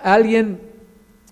[0.04, 0.71] alguien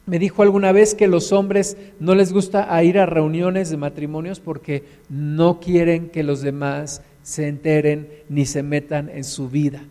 [0.09, 4.39] me dijo alguna vez que los hombres no les gusta ir a reuniones de matrimonios
[4.39, 9.83] porque no quieren que los demás se enteren ni se metan en su vida.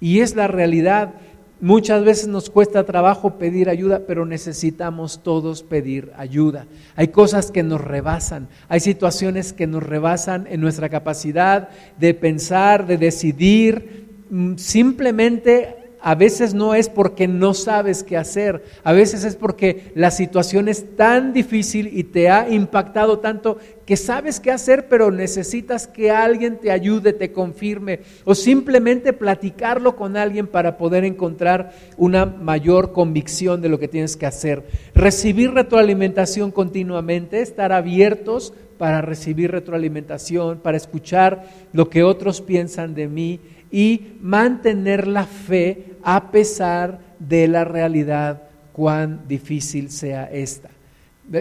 [0.00, 1.14] Y es la realidad.
[1.60, 6.66] Muchas veces nos cuesta trabajo pedir ayuda, pero necesitamos todos pedir ayuda.
[6.94, 12.86] Hay cosas que nos rebasan, hay situaciones que nos rebasan en nuestra capacidad de pensar,
[12.86, 14.06] de decidir.
[14.30, 19.90] Mm, simplemente a veces no es porque no sabes qué hacer, a veces es porque
[19.96, 25.10] la situación es tan difícil y te ha impactado tanto que sabes qué hacer, pero
[25.10, 31.72] necesitas que alguien te ayude, te confirme, o simplemente platicarlo con alguien para poder encontrar
[31.96, 34.62] una mayor convicción de lo que tienes que hacer.
[34.94, 43.08] Recibir retroalimentación continuamente, estar abiertos para recibir retroalimentación, para escuchar lo que otros piensan de
[43.08, 43.40] mí
[43.70, 50.70] y mantener la fe a pesar de la realidad, cuán difícil sea esta.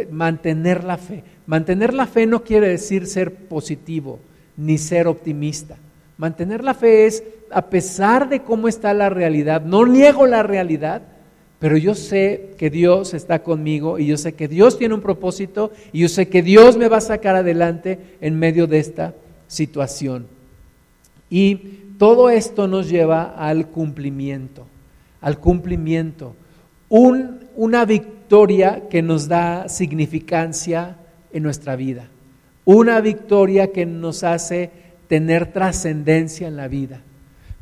[0.10, 1.24] Mantener la fe.
[1.46, 4.20] Mantener la fe no quiere decir ser positivo
[4.58, 5.78] ni ser optimista.
[6.18, 11.04] Mantener la fe es, a pesar de cómo está la realidad, no niego la realidad,
[11.60, 15.74] pero yo sé que Dios está conmigo y yo sé que Dios tiene un propósito
[15.94, 19.14] y yo sé que Dios me va a sacar adelante en medio de esta
[19.48, 20.26] situación.
[21.30, 24.66] Y todo esto nos lleva al cumplimiento,
[25.22, 26.36] al cumplimiento.
[26.90, 30.98] una victoria que nos da significancia
[31.32, 32.08] en nuestra vida,
[32.64, 34.72] una victoria que nos hace
[35.08, 37.02] tener trascendencia en la vida,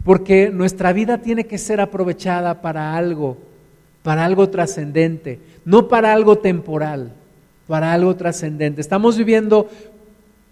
[0.03, 3.37] porque nuestra vida tiene que ser aprovechada para algo,
[4.01, 7.13] para algo trascendente, no para algo temporal,
[7.67, 8.81] para algo trascendente.
[8.81, 9.69] Estamos viviendo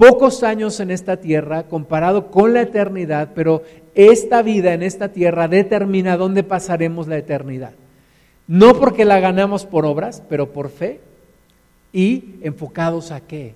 [0.02, 3.62] pocos años en esta tierra comparado con la eternidad, pero
[3.94, 7.74] esta vida en esta tierra determina dónde pasaremos la eternidad.
[8.48, 11.02] No porque la ganamos por obras, pero por fe
[11.94, 13.54] y enfocados a qué?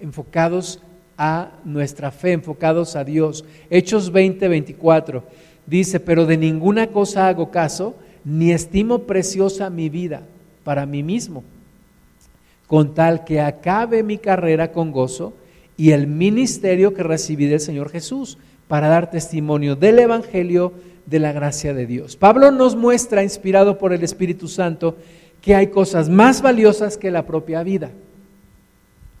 [0.00, 0.82] Enfocados
[1.16, 3.44] a nuestra fe, enfocados a Dios.
[3.70, 5.22] Hechos 20, 24
[5.64, 10.22] dice, pero de ninguna cosa hago caso, ni estimo preciosa mi vida
[10.64, 11.44] para mí mismo,
[12.66, 15.34] con tal que acabe mi carrera con gozo
[15.78, 18.36] y el ministerio que recibí del Señor Jesús
[18.66, 20.74] para dar testimonio del Evangelio
[21.06, 22.16] de la gracia de Dios.
[22.16, 24.98] Pablo nos muestra, inspirado por el Espíritu Santo,
[25.40, 27.92] que hay cosas más valiosas que la propia vida.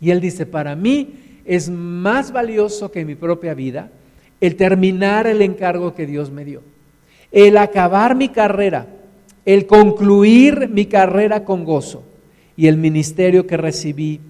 [0.00, 3.90] Y él dice, para mí es más valioso que mi propia vida
[4.40, 6.62] el terminar el encargo que Dios me dio,
[7.32, 8.86] el acabar mi carrera,
[9.44, 12.04] el concluir mi carrera con gozo
[12.56, 14.20] y el ministerio que recibí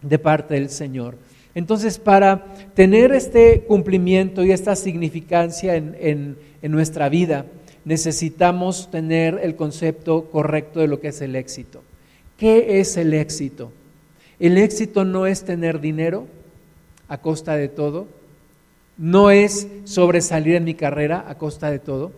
[0.00, 1.16] de parte del Señor.
[1.54, 7.46] Entonces, para tener este cumplimiento y esta significancia en, nuestra vida,
[7.84, 11.82] necesitamos tener el concepto correcto de lo que es el éxito.
[12.38, 13.70] ¿Qué es el éxito?
[14.38, 16.26] El éxito no es tener dinero
[17.08, 18.06] a costa de todo,
[18.96, 22.12] no es sobresalir en mi carrera a costa de todo,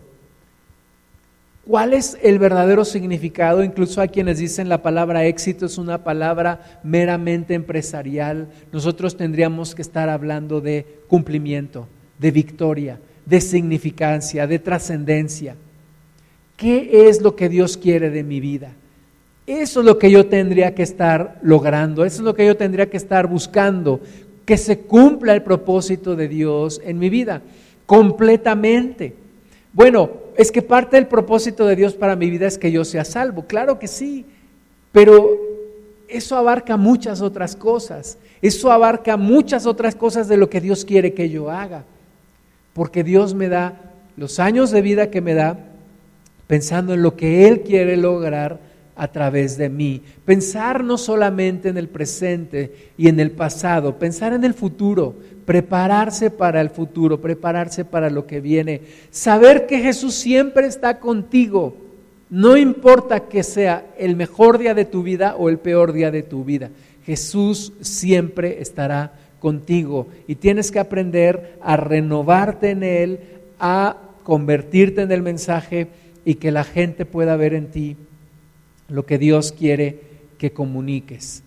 [1.67, 3.63] ¿Cuál es el verdadero significado?
[3.63, 8.49] Incluso hay quienes dicen la palabra éxito es una palabra meramente empresarial.
[8.71, 11.87] Nosotros tendríamos que estar hablando de cumplimiento,
[12.19, 15.55] de victoria, de significancia, de trascendencia.
[16.55, 18.71] ¿Qué es lo que Dios quiere de mi vida?
[19.47, 22.91] Eso es lo que yo tendría que estar logrando, eso es lo que yo tendría
[22.91, 24.01] que estar buscando,
[24.45, 27.41] que se cumpla el propósito de Dios en mi vida,
[27.87, 29.15] completamente.
[29.73, 33.05] Bueno, es que parte del propósito de Dios para mi vida es que yo sea
[33.05, 33.45] salvo.
[33.47, 34.25] Claro que sí,
[34.91, 35.37] pero
[36.07, 38.17] eso abarca muchas otras cosas.
[38.41, 41.83] Eso abarca muchas otras cosas de lo que Dios quiere que yo haga.
[42.73, 45.57] Porque Dios me da los años de vida que me da
[46.47, 48.59] pensando en lo que Él quiere lograr
[48.95, 50.01] a través de mí.
[50.23, 56.31] Pensar no solamente en el presente y en el pasado, pensar en el futuro, prepararse
[56.31, 58.81] para el futuro, prepararse para lo que viene.
[59.11, 61.75] Saber que Jesús siempre está contigo,
[62.29, 66.23] no importa que sea el mejor día de tu vida o el peor día de
[66.23, 66.71] tu vida.
[67.05, 73.19] Jesús siempre estará contigo y tienes que aprender a renovarte en Él,
[73.59, 75.87] a convertirte en el mensaje
[76.25, 77.95] y que la gente pueda ver en ti
[78.87, 79.99] lo que Dios quiere
[80.37, 81.43] que comuniques.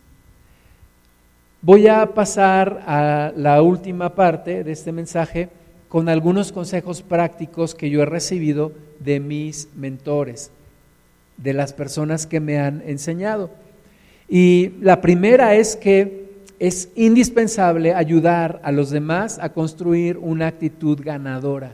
[1.61, 5.49] Voy a pasar a la última parte de este mensaje
[5.89, 10.51] con algunos consejos prácticos que yo he recibido de mis mentores,
[11.37, 13.51] de las personas que me han enseñado.
[14.29, 21.01] Y la primera es que es indispensable ayudar a los demás a construir una actitud
[21.03, 21.73] ganadora,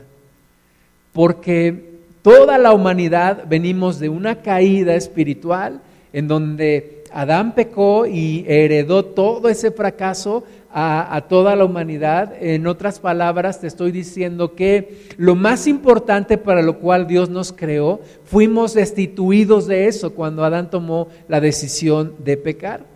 [1.11, 1.94] porque
[2.25, 9.47] Toda la humanidad venimos de una caída espiritual en donde Adán pecó y heredó todo
[9.47, 12.33] ese fracaso a, toda la humanidad.
[12.41, 17.53] En otras palabras, te estoy diciendo que lo más importante para lo cual Dios nos
[17.53, 22.87] creó, fuimos destituidos de eso cuando Adán tomó la decisión de pecar.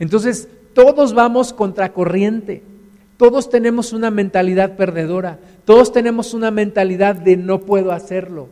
[0.00, 2.64] Entonces, todos vamos contracorriente.
[3.16, 5.38] Todos tenemos una mentalidad perdedora.
[5.64, 8.48] Todos tenemos una mentalidad de no puedo hacerlo.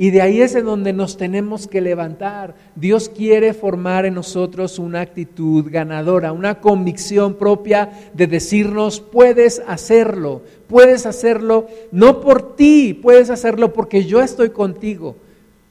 [0.00, 2.54] Y de ahí es de donde nos tenemos que levantar.
[2.74, 10.40] Dios quiere formar en nosotros una actitud ganadora, una convicción propia de decirnos, puedes hacerlo,
[10.68, 15.16] puedes hacerlo no por ti, puedes hacerlo porque yo estoy contigo.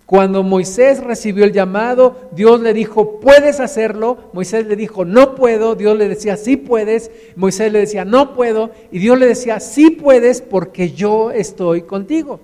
[0.06, 4.30] Cuando Moisés recibió el llamado, Dios le dijo, puedes hacerlo.
[4.34, 5.74] Moisés le dijo, no puedo.
[5.74, 7.10] Dios le decía, sí puedes.
[7.36, 8.70] Moisés le decía, no puedo.
[8.92, 12.40] Y Dios le decía, sí puedes porque yo estoy contigo.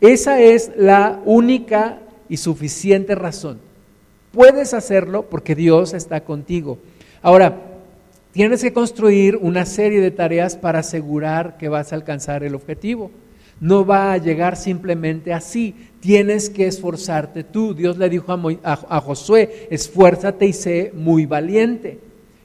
[0.00, 1.98] Esa es la única
[2.28, 3.58] y suficiente razón.
[4.32, 6.78] Puedes hacerlo porque Dios está contigo.
[7.20, 7.56] Ahora,
[8.32, 13.10] tienes que construir una serie de tareas para asegurar que vas a alcanzar el objetivo.
[13.60, 15.74] No va a llegar simplemente así.
[16.00, 17.74] Tienes que esforzarte tú.
[17.74, 18.32] Dios le dijo
[18.62, 21.98] a, Josué, esfuérzate y sé muy valiente.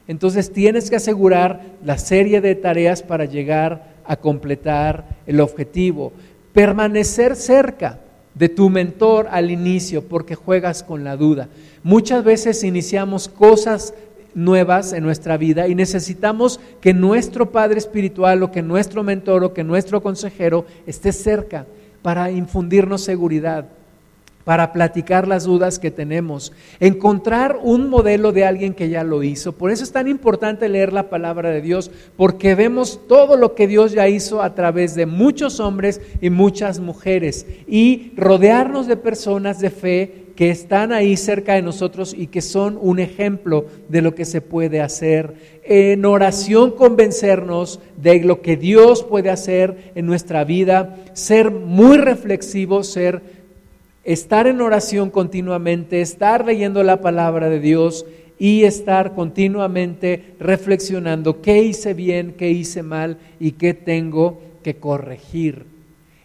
[0.08, 6.12] Entonces tienes que asegurar la serie de tareas para llegar a completar el objetivo.
[6.56, 8.00] Permanecer cerca
[8.34, 11.50] de tu mentor al inicio porque juegas con la duda.
[11.84, 13.94] Muchas veces iniciamos cosas
[14.34, 19.54] nuevas en nuestra vida y necesitamos que nuestro Padre Espiritual o que nuestro mentor o
[19.54, 21.66] que nuestro consejero esté cerca
[22.02, 23.66] para infundirnos seguridad,
[24.46, 29.52] para platicar las dudas que tenemos, encontrar un modelo de alguien que ya lo hizo.
[29.52, 33.68] Por eso es tan importante leer la palabra de Dios, porque vemos todo lo que
[33.68, 39.60] Dios ya hizo a través de muchos hombres y muchas mujeres y rodearnos de personas
[39.60, 44.16] de fe que están ahí cerca de nosotros y que son un ejemplo de lo
[44.16, 45.34] que se puede hacer.
[45.64, 52.88] En oración convencernos de lo que Dios puede hacer en nuestra vida, ser muy reflexivos,
[52.88, 53.22] ser
[54.06, 58.06] estar en oración continuamente, estar leyendo la palabra de Dios
[58.38, 65.66] y estar continuamente reflexionando qué hice bien, qué hice mal y qué tengo que corregir.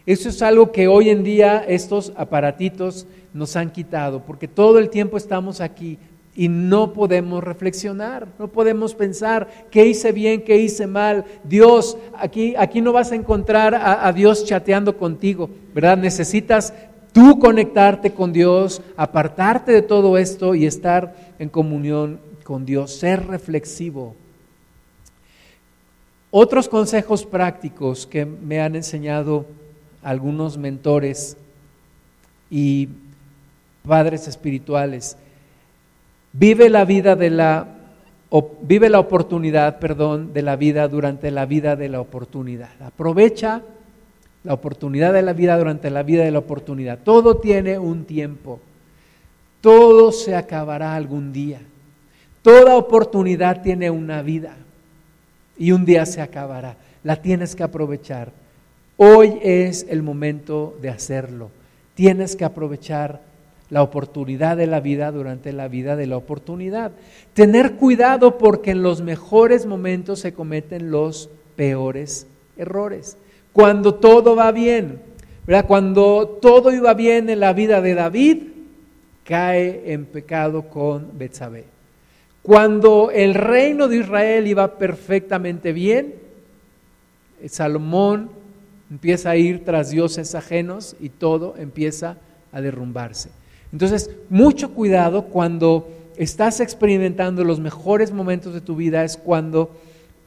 [0.06, 4.90] Eso es algo que hoy en día estos aparatitos nos han quitado, porque todo el
[4.90, 5.98] tiempo estamos aquí
[6.34, 11.24] y no podemos reflexionar, no podemos pensar qué hice bien, qué hice mal.
[11.44, 15.98] Dios, aquí, aquí no vas a encontrar a, a Dios chateando contigo, ¿verdad?
[15.98, 16.72] Necesitas
[17.12, 23.26] tú conectarte con Dios, apartarte de todo esto y estar en comunión con Dios, ser
[23.26, 24.14] reflexivo.
[26.30, 29.46] Otros consejos prácticos que me han enseñado
[30.02, 31.36] algunos mentores
[32.50, 32.88] y
[33.86, 35.16] padres espirituales.
[36.32, 37.76] Vive la vida de la
[38.62, 42.70] vive la oportunidad, perdón, de la vida durante la vida de la oportunidad.
[42.80, 43.62] Aprovecha
[44.44, 46.98] la oportunidad de la vida durante la vida de la oportunidad.
[47.04, 48.60] Todo tiene un tiempo.
[49.60, 51.60] Todo se acabará algún día.
[52.42, 54.56] Toda oportunidad tiene una vida
[55.58, 56.76] y un día se acabará.
[57.04, 58.32] La tienes que aprovechar.
[58.96, 61.50] Hoy es el momento de hacerlo.
[61.94, 63.20] Tienes que aprovechar
[63.68, 66.92] la oportunidad de la vida durante la vida de la oportunidad.
[67.34, 72.26] Tener cuidado porque en los mejores momentos se cometen los peores
[72.56, 73.16] errores.
[73.52, 75.00] Cuando todo va bien.
[75.66, 78.42] Cuando todo iba bien en la vida de David,
[79.24, 81.64] cae en pecado con Betsabé.
[82.42, 86.14] Cuando el reino de Israel iba perfectamente bien,
[87.48, 88.30] Salomón
[88.90, 92.16] empieza a ir tras dioses ajenos y todo empieza
[92.52, 93.30] a derrumbarse.
[93.72, 99.70] Entonces, mucho cuidado cuando estás experimentando los mejores momentos de tu vida es cuando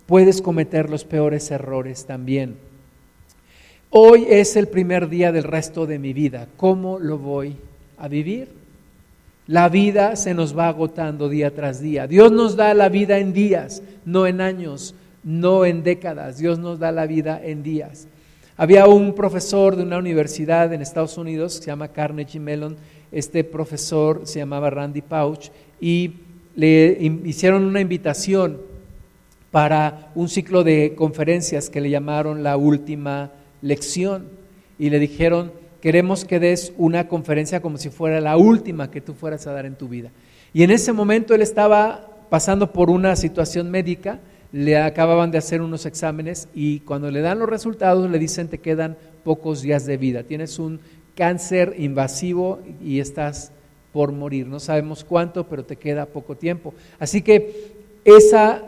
[0.05, 2.55] puedes cometer los peores errores también.
[3.95, 6.47] Hoy es el primer día del resto de mi vida.
[6.57, 7.55] ¿Cómo lo voy
[7.99, 8.49] a vivir?
[9.45, 12.07] La vida se nos va agotando día tras día.
[12.07, 16.39] Dios nos da la vida en días, no en años, no en décadas.
[16.39, 18.07] Dios nos da la vida en días.
[18.57, 22.75] Había un profesor de una universidad en Estados Unidos que se llama Carnegie Mellon
[23.11, 26.13] este profesor se llamaba Randy Pauch y
[26.55, 28.59] le hicieron una invitación
[29.51, 33.31] para un ciclo de conferencias que le llamaron la última
[33.63, 34.27] lección
[34.77, 35.51] y le dijeron,
[35.81, 39.65] queremos que des una conferencia como si fuera la última que tú fueras a dar
[39.65, 40.11] en tu vida.
[40.53, 44.19] Y en ese momento él estaba pasando por una situación médica,
[44.51, 48.59] le acababan de hacer unos exámenes y cuando le dan los resultados le dicen te
[48.59, 50.79] quedan pocos días de vida, tienes un
[51.15, 53.51] cáncer invasivo y estás
[53.91, 54.47] por morir.
[54.47, 56.73] No sabemos cuánto, pero te queda poco tiempo.
[56.99, 58.63] Así que esa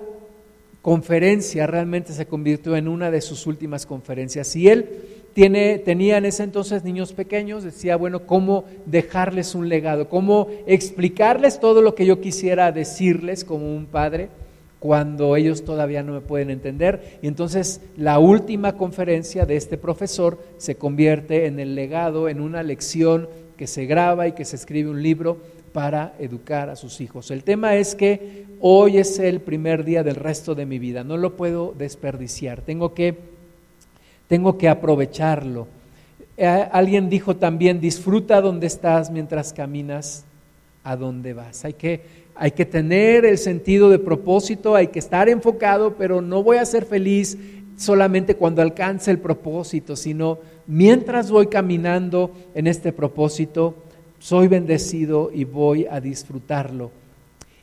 [0.85, 4.55] conferencia realmente se convirtió en una de sus últimas conferencias.
[4.55, 4.87] Y él
[5.33, 10.09] tiene, tenía en ese entonces niños pequeños, decía, bueno, ¿cómo dejarles un legado?
[10.09, 14.29] ¿Cómo explicarles todo lo que yo quisiera decirles como un padre?
[14.77, 17.17] cuando ellos todavía no me pueden entender.
[17.23, 22.61] Y entonces la última conferencia de este profesor se convierte en el legado, en una
[22.61, 23.27] lección
[23.57, 25.39] que se graba y que se escribe un libro
[25.75, 27.31] para educar a sus hijos.
[27.31, 31.17] El tema es que hoy es el primer día del resto de mi vida, no
[31.17, 33.17] lo puedo desperdiciar, tengo que,
[34.29, 35.67] tengo que aprovecharlo.
[36.37, 40.23] Eh, alguien dijo también, disfruta donde estás mientras caminas
[40.85, 41.65] a donde vas.
[41.65, 42.03] Hay que,
[42.35, 46.65] hay que tener el sentido de propósito, hay que estar enfocado, pero no voy a
[46.65, 47.37] ser feliz
[47.75, 53.75] solamente cuando alcance el propósito, sino mientras voy caminando en este propósito,
[54.25, 56.89] soy bendecido y voy a disfrutarlo.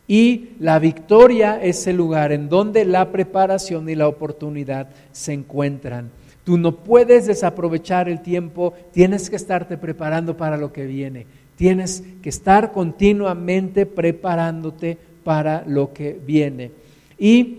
[0.07, 6.13] Y la victoria es el lugar en donde la preparación y la oportunidad se encuentran.
[6.45, 11.27] Tú no puedes desaprovechar el tiempo, tienes que estarte preparando para lo que viene.
[11.57, 16.71] Tienes que estar continuamente preparándote para lo que viene.
[17.19, 17.59] Y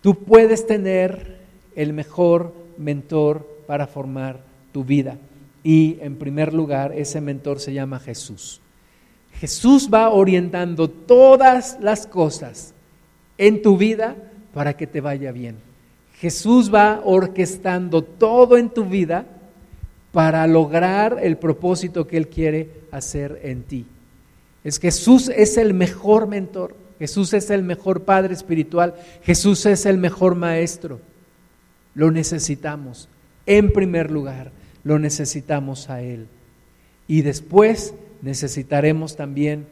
[0.00, 1.36] tú puedes tener
[1.76, 4.40] el mejor mentor para formar
[4.72, 5.18] tu vida.
[5.62, 8.60] Y en primer lugar, ese mentor se llama Jesús.
[9.34, 12.74] Jesús va orientando todas las cosas
[13.38, 14.16] en tu vida
[14.52, 15.56] para que te vaya bien.
[16.18, 19.24] Jesús va orquestando todo en tu vida
[20.12, 23.86] para lograr el propósito que Él quiere hacer en ti.
[24.62, 29.96] Es Jesús es el mejor mentor, Jesús es el mejor padre espiritual, Jesús es el
[29.96, 31.00] mejor maestro.
[31.94, 33.08] Lo necesitamos.
[33.46, 34.52] En primer lugar,
[34.84, 36.26] lo necesitamos a Él.
[37.06, 39.66] Y después necesitaremos también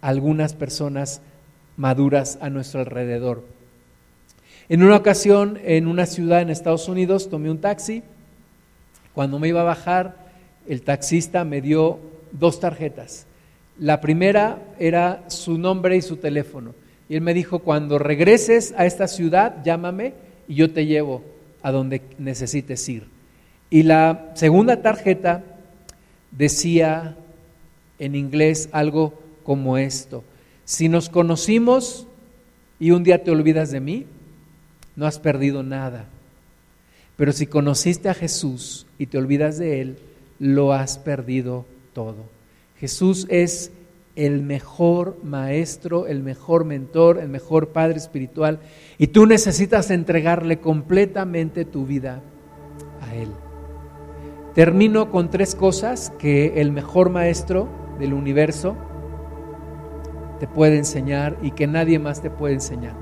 [0.00, 1.20] algunas personas
[1.76, 3.44] maduras a nuestro alrededor.
[4.68, 8.02] En una ocasión, en una ciudad en Estados Unidos, tomé un taxi.
[9.14, 10.26] Cuando me iba a bajar,
[10.66, 11.98] el taxista me dio
[12.32, 13.26] dos tarjetas.
[13.78, 16.74] La primera era su nombre y su teléfono.
[17.08, 20.14] Y él me dijo, cuando regreses a esta ciudad, llámame
[20.48, 21.22] y yo te llevo
[21.62, 23.15] a donde necesites ir.
[23.70, 25.42] Y la segunda tarjeta
[26.30, 27.16] decía
[27.98, 30.22] en inglés algo como esto.
[30.64, 32.06] Si nos conocimos
[32.78, 34.06] y un día te olvidas de mí,
[34.94, 36.06] no has perdido nada.
[37.16, 39.98] Pero si conociste a Jesús y te olvidas de Él,
[40.38, 42.24] lo has perdido todo.
[42.78, 43.72] Jesús es
[44.16, 48.60] el mejor maestro, el mejor mentor, el mejor padre espiritual
[48.98, 52.22] y tú necesitas entregarle completamente tu vida
[53.02, 53.28] a Él.
[54.56, 58.74] Termino con tres cosas que el mejor maestro del universo
[60.40, 62.94] te puede enseñar y que nadie más te puede enseñar.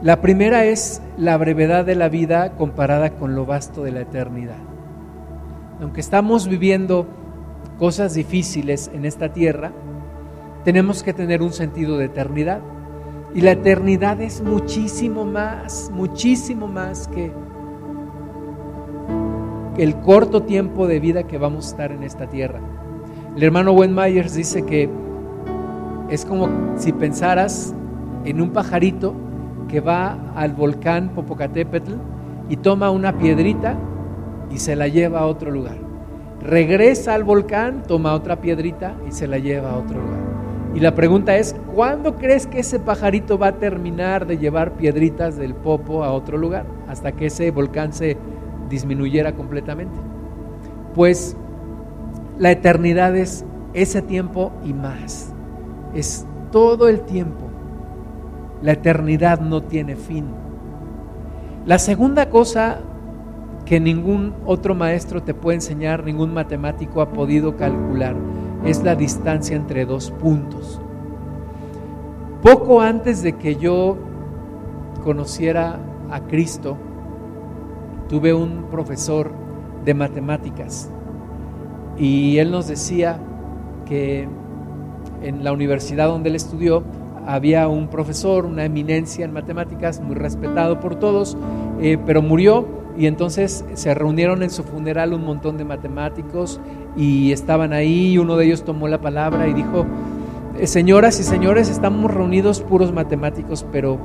[0.00, 4.56] La primera es la brevedad de la vida comparada con lo vasto de la eternidad.
[5.82, 7.06] Aunque estamos viviendo
[7.78, 9.72] cosas difíciles en esta tierra,
[10.64, 12.62] tenemos que tener un sentido de eternidad.
[13.34, 17.32] Y la eternidad es muchísimo más, muchísimo más que
[19.76, 22.60] el corto tiempo de vida que vamos a estar en esta tierra.
[23.36, 24.88] El hermano Wen Myers dice que
[26.08, 27.74] es como si pensaras
[28.24, 29.14] en un pajarito
[29.68, 31.94] que va al volcán Popocatépetl
[32.48, 33.76] y toma una piedrita
[34.50, 35.76] y se la lleva a otro lugar.
[36.40, 40.20] Regresa al volcán, toma otra piedrita y se la lleva a otro lugar.
[40.74, 45.36] Y la pregunta es, ¿cuándo crees que ese pajarito va a terminar de llevar piedritas
[45.36, 46.66] del Popo a otro lugar?
[46.88, 48.16] Hasta que ese volcán se
[48.68, 49.96] disminuyera completamente.
[50.94, 51.36] Pues
[52.38, 55.32] la eternidad es ese tiempo y más.
[55.94, 57.44] Es todo el tiempo.
[58.62, 60.26] La eternidad no tiene fin.
[61.66, 62.78] La segunda cosa
[63.64, 68.14] que ningún otro maestro te puede enseñar, ningún matemático ha podido calcular,
[68.64, 70.80] es la distancia entre dos puntos.
[72.42, 73.96] Poco antes de que yo
[75.02, 75.78] conociera
[76.10, 76.76] a Cristo,
[78.08, 79.32] tuve un profesor
[79.84, 80.90] de matemáticas
[81.98, 83.18] y él nos decía
[83.86, 84.28] que
[85.22, 86.82] en la universidad donde él estudió
[87.26, 91.36] había un profesor, una eminencia en matemáticas, muy respetado por todos,
[91.80, 96.60] eh, pero murió y entonces se reunieron en su funeral un montón de matemáticos
[96.96, 99.86] y estaban ahí y uno de ellos tomó la palabra y dijo,
[100.58, 103.98] eh, señoras y señores, estamos reunidos puros matemáticos, pero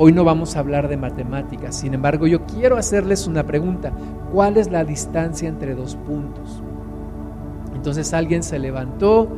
[0.00, 3.92] Hoy no vamos a hablar de matemáticas, sin embargo yo quiero hacerles una pregunta.
[4.32, 6.62] ¿Cuál es la distancia entre dos puntos?
[7.74, 9.28] Entonces alguien se levantó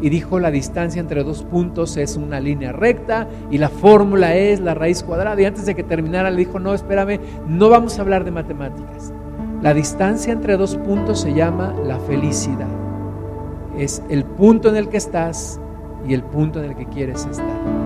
[0.00, 4.60] y dijo la distancia entre dos puntos es una línea recta y la fórmula es
[4.60, 5.40] la raíz cuadrada.
[5.42, 9.12] Y antes de que terminara le dijo, no, espérame, no vamos a hablar de matemáticas.
[9.62, 12.68] La distancia entre dos puntos se llama la felicidad.
[13.76, 15.60] Es el punto en el que estás
[16.06, 17.83] y el punto en el que quieres estar.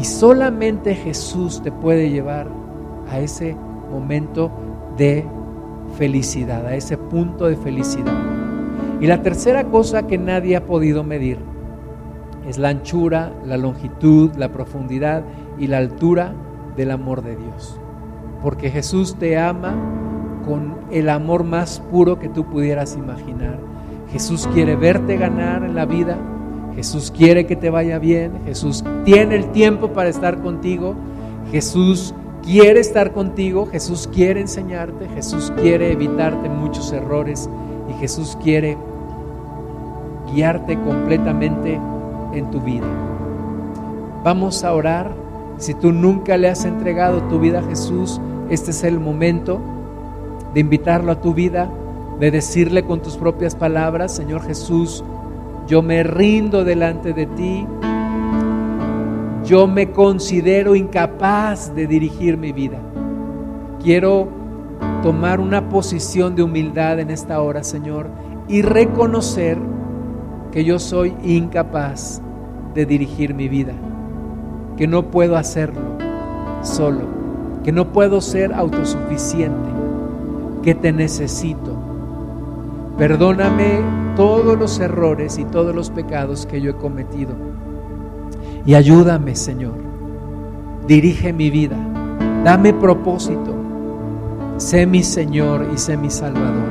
[0.00, 2.48] Y solamente Jesús te puede llevar
[3.10, 3.54] a ese
[3.90, 4.50] momento
[4.96, 5.26] de
[5.98, 8.14] felicidad, a ese punto de felicidad.
[8.98, 11.36] Y la tercera cosa que nadie ha podido medir
[12.48, 15.22] es la anchura, la longitud, la profundidad
[15.58, 16.32] y la altura
[16.78, 17.78] del amor de Dios.
[18.42, 19.74] Porque Jesús te ama
[20.46, 23.58] con el amor más puro que tú pudieras imaginar.
[24.10, 26.16] Jesús quiere verte ganar en la vida.
[26.74, 28.32] Jesús quiere que te vaya bien.
[28.44, 30.94] Jesús tiene el tiempo para estar contigo.
[31.50, 33.66] Jesús quiere estar contigo.
[33.66, 35.08] Jesús quiere enseñarte.
[35.08, 37.48] Jesús quiere evitarte muchos errores.
[37.88, 38.76] Y Jesús quiere
[40.32, 41.80] guiarte completamente
[42.32, 42.86] en tu vida.
[44.24, 45.12] Vamos a orar.
[45.58, 49.60] Si tú nunca le has entregado tu vida a Jesús, este es el momento
[50.54, 51.70] de invitarlo a tu vida,
[52.18, 55.04] de decirle con tus propias palabras, Señor Jesús,
[55.70, 57.64] yo me rindo delante de ti,
[59.44, 62.78] yo me considero incapaz de dirigir mi vida.
[63.80, 64.26] Quiero
[65.04, 68.08] tomar una posición de humildad en esta hora, Señor,
[68.48, 69.58] y reconocer
[70.50, 72.20] que yo soy incapaz
[72.74, 73.74] de dirigir mi vida,
[74.76, 75.82] que no puedo hacerlo
[76.62, 77.02] solo,
[77.62, 79.70] que no puedo ser autosuficiente,
[80.64, 81.69] que te necesito.
[83.00, 83.80] Perdóname
[84.14, 87.32] todos los errores y todos los pecados que yo he cometido.
[88.66, 89.72] Y ayúdame, Señor.
[90.86, 91.78] Dirige mi vida.
[92.44, 93.54] Dame propósito.
[94.58, 96.68] Sé mi Señor y sé mi Salvador.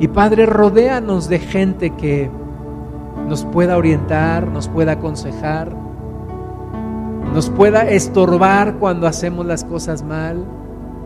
[0.00, 2.30] Y Padre, rodéanos de gente que
[3.28, 5.70] nos pueda orientar, nos pueda aconsejar,
[7.34, 10.46] nos pueda estorbar cuando hacemos las cosas mal,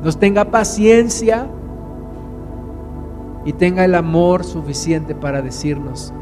[0.05, 1.49] nos tenga paciencia
[3.45, 6.13] y tenga el amor suficiente para decirnos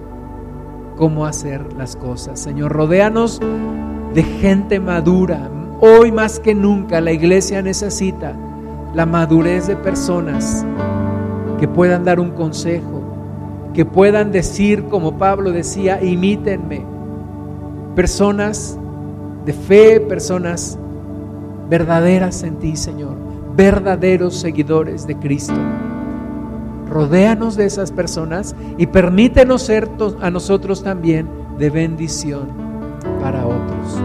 [0.97, 2.39] cómo hacer las cosas.
[2.41, 3.41] Señor, rodéanos
[4.15, 5.51] de gente madura.
[5.81, 8.35] Hoy más que nunca la iglesia necesita
[8.95, 10.65] la madurez de personas
[11.59, 13.03] que puedan dar un consejo,
[13.75, 16.85] que puedan decir, como Pablo decía, imítenme.
[17.95, 18.79] Personas
[19.45, 20.79] de fe, personas
[21.69, 23.17] verdaderas en ti, Señor,
[23.57, 25.55] verdaderos seguidores de Cristo.
[26.89, 29.89] Rodéanos de esas personas y permítenos ser
[30.21, 31.29] a nosotros también
[31.59, 32.49] de bendición
[33.21, 34.03] para otros.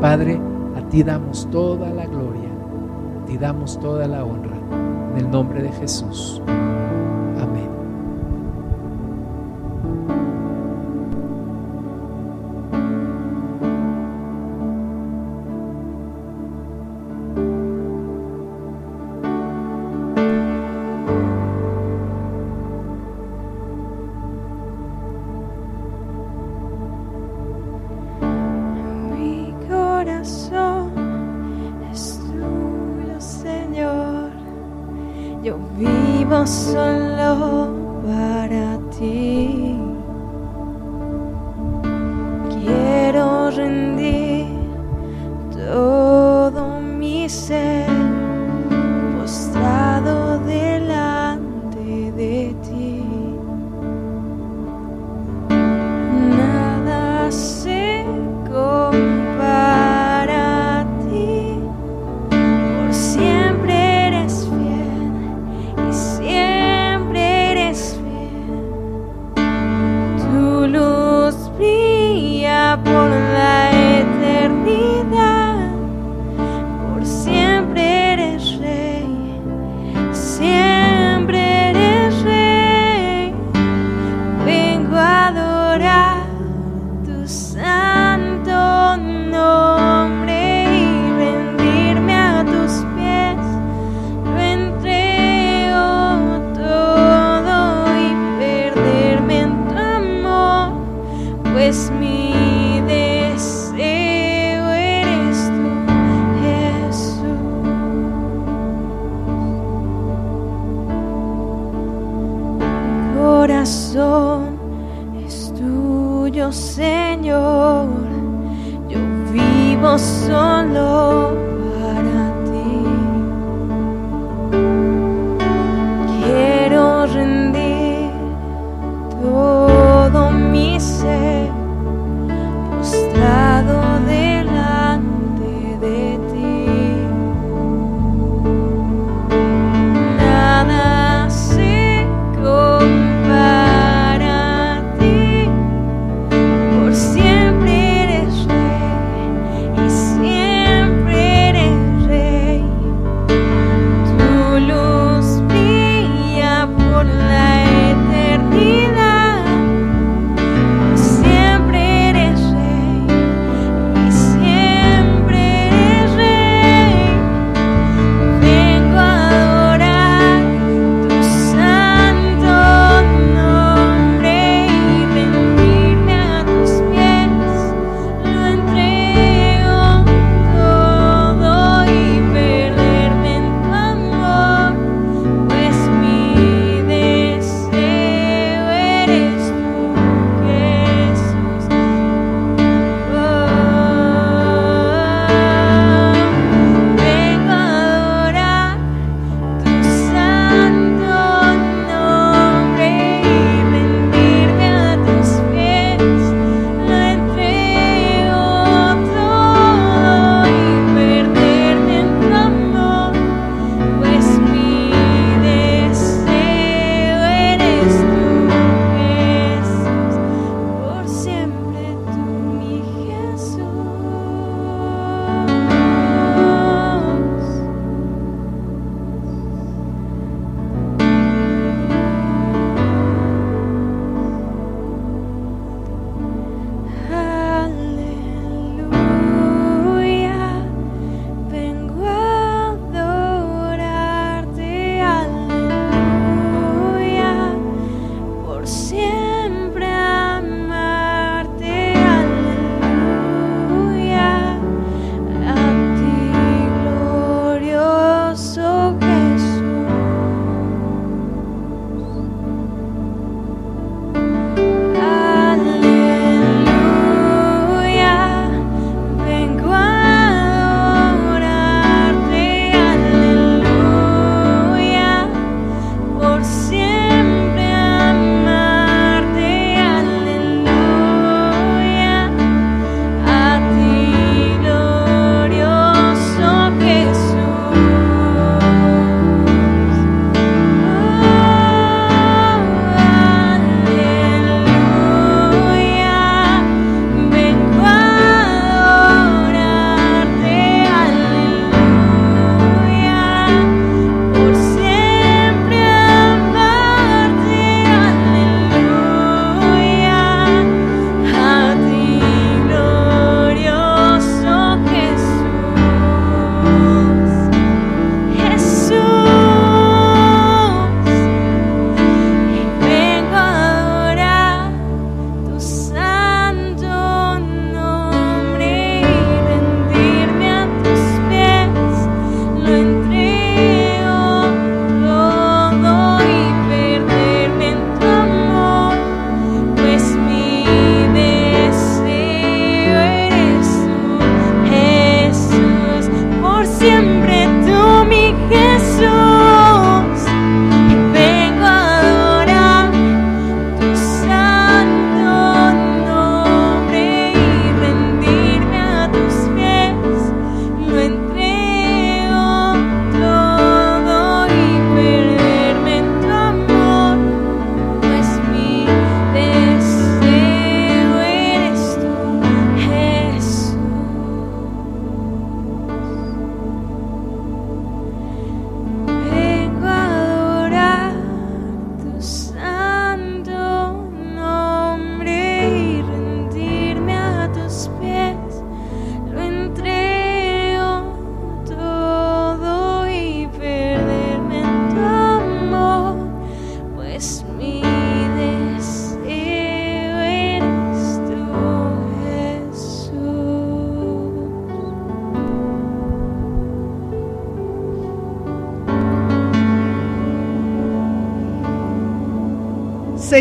[0.00, 0.40] Padre,
[0.76, 2.50] a ti damos toda la gloria,
[3.22, 4.56] a ti damos toda la honra,
[5.12, 6.42] en el nombre de Jesús.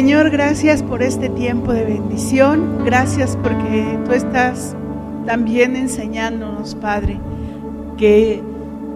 [0.01, 2.83] Señor, gracias por este tiempo de bendición.
[2.83, 4.75] Gracias porque tú estás
[5.27, 7.19] también enseñándonos, Padre,
[7.97, 8.41] que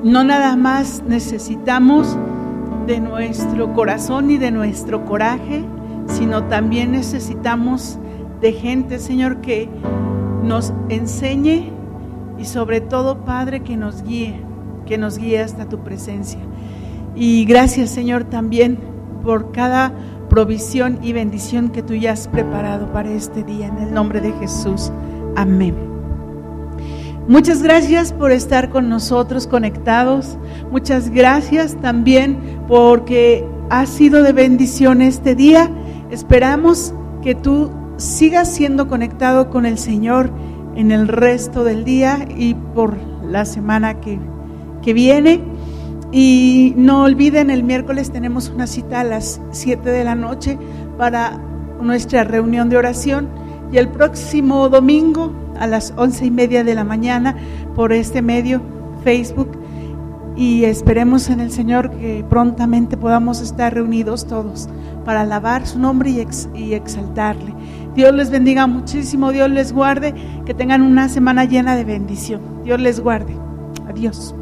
[0.04, 2.18] no nada más necesitamos
[2.88, 5.64] de nuestro corazón y de nuestro coraje,
[6.08, 8.00] sino también necesitamos
[8.42, 9.70] de gente, Señor, que
[10.42, 11.72] nos enseñe
[12.40, 14.42] y sobre todo, Padre, que nos guíe,
[14.88, 16.40] que nos guíe hasta tu presencia.
[17.16, 18.80] Y gracias, Señor, también
[19.24, 19.94] por cada
[20.36, 23.68] provisión y bendición que tú ya has preparado para este día.
[23.68, 24.92] En el nombre de Jesús.
[25.38, 25.74] Amén.
[27.26, 30.38] Muchas gracias por estar con nosotros conectados.
[30.70, 35.72] Muchas gracias también porque ha sido de bendición este día.
[36.12, 40.30] Esperamos que tú sigas siendo conectado con el Señor
[40.76, 44.20] en el resto del día y por la semana que,
[44.82, 45.42] que viene.
[46.18, 50.58] Y no olviden, el miércoles tenemos una cita a las 7 de la noche
[50.98, 51.38] para
[51.82, 53.28] nuestra reunión de oración
[53.70, 57.36] y el próximo domingo a las once y media de la mañana
[57.76, 58.62] por este medio,
[59.04, 59.60] Facebook.
[60.38, 64.70] Y esperemos en el Señor que prontamente podamos estar reunidos todos
[65.04, 66.26] para alabar su nombre y,
[66.58, 67.54] y exaltarle.
[67.94, 70.14] Dios les bendiga muchísimo, Dios les guarde,
[70.46, 72.40] que tengan una semana llena de bendición.
[72.64, 73.36] Dios les guarde.
[73.90, 74.34] Adiós.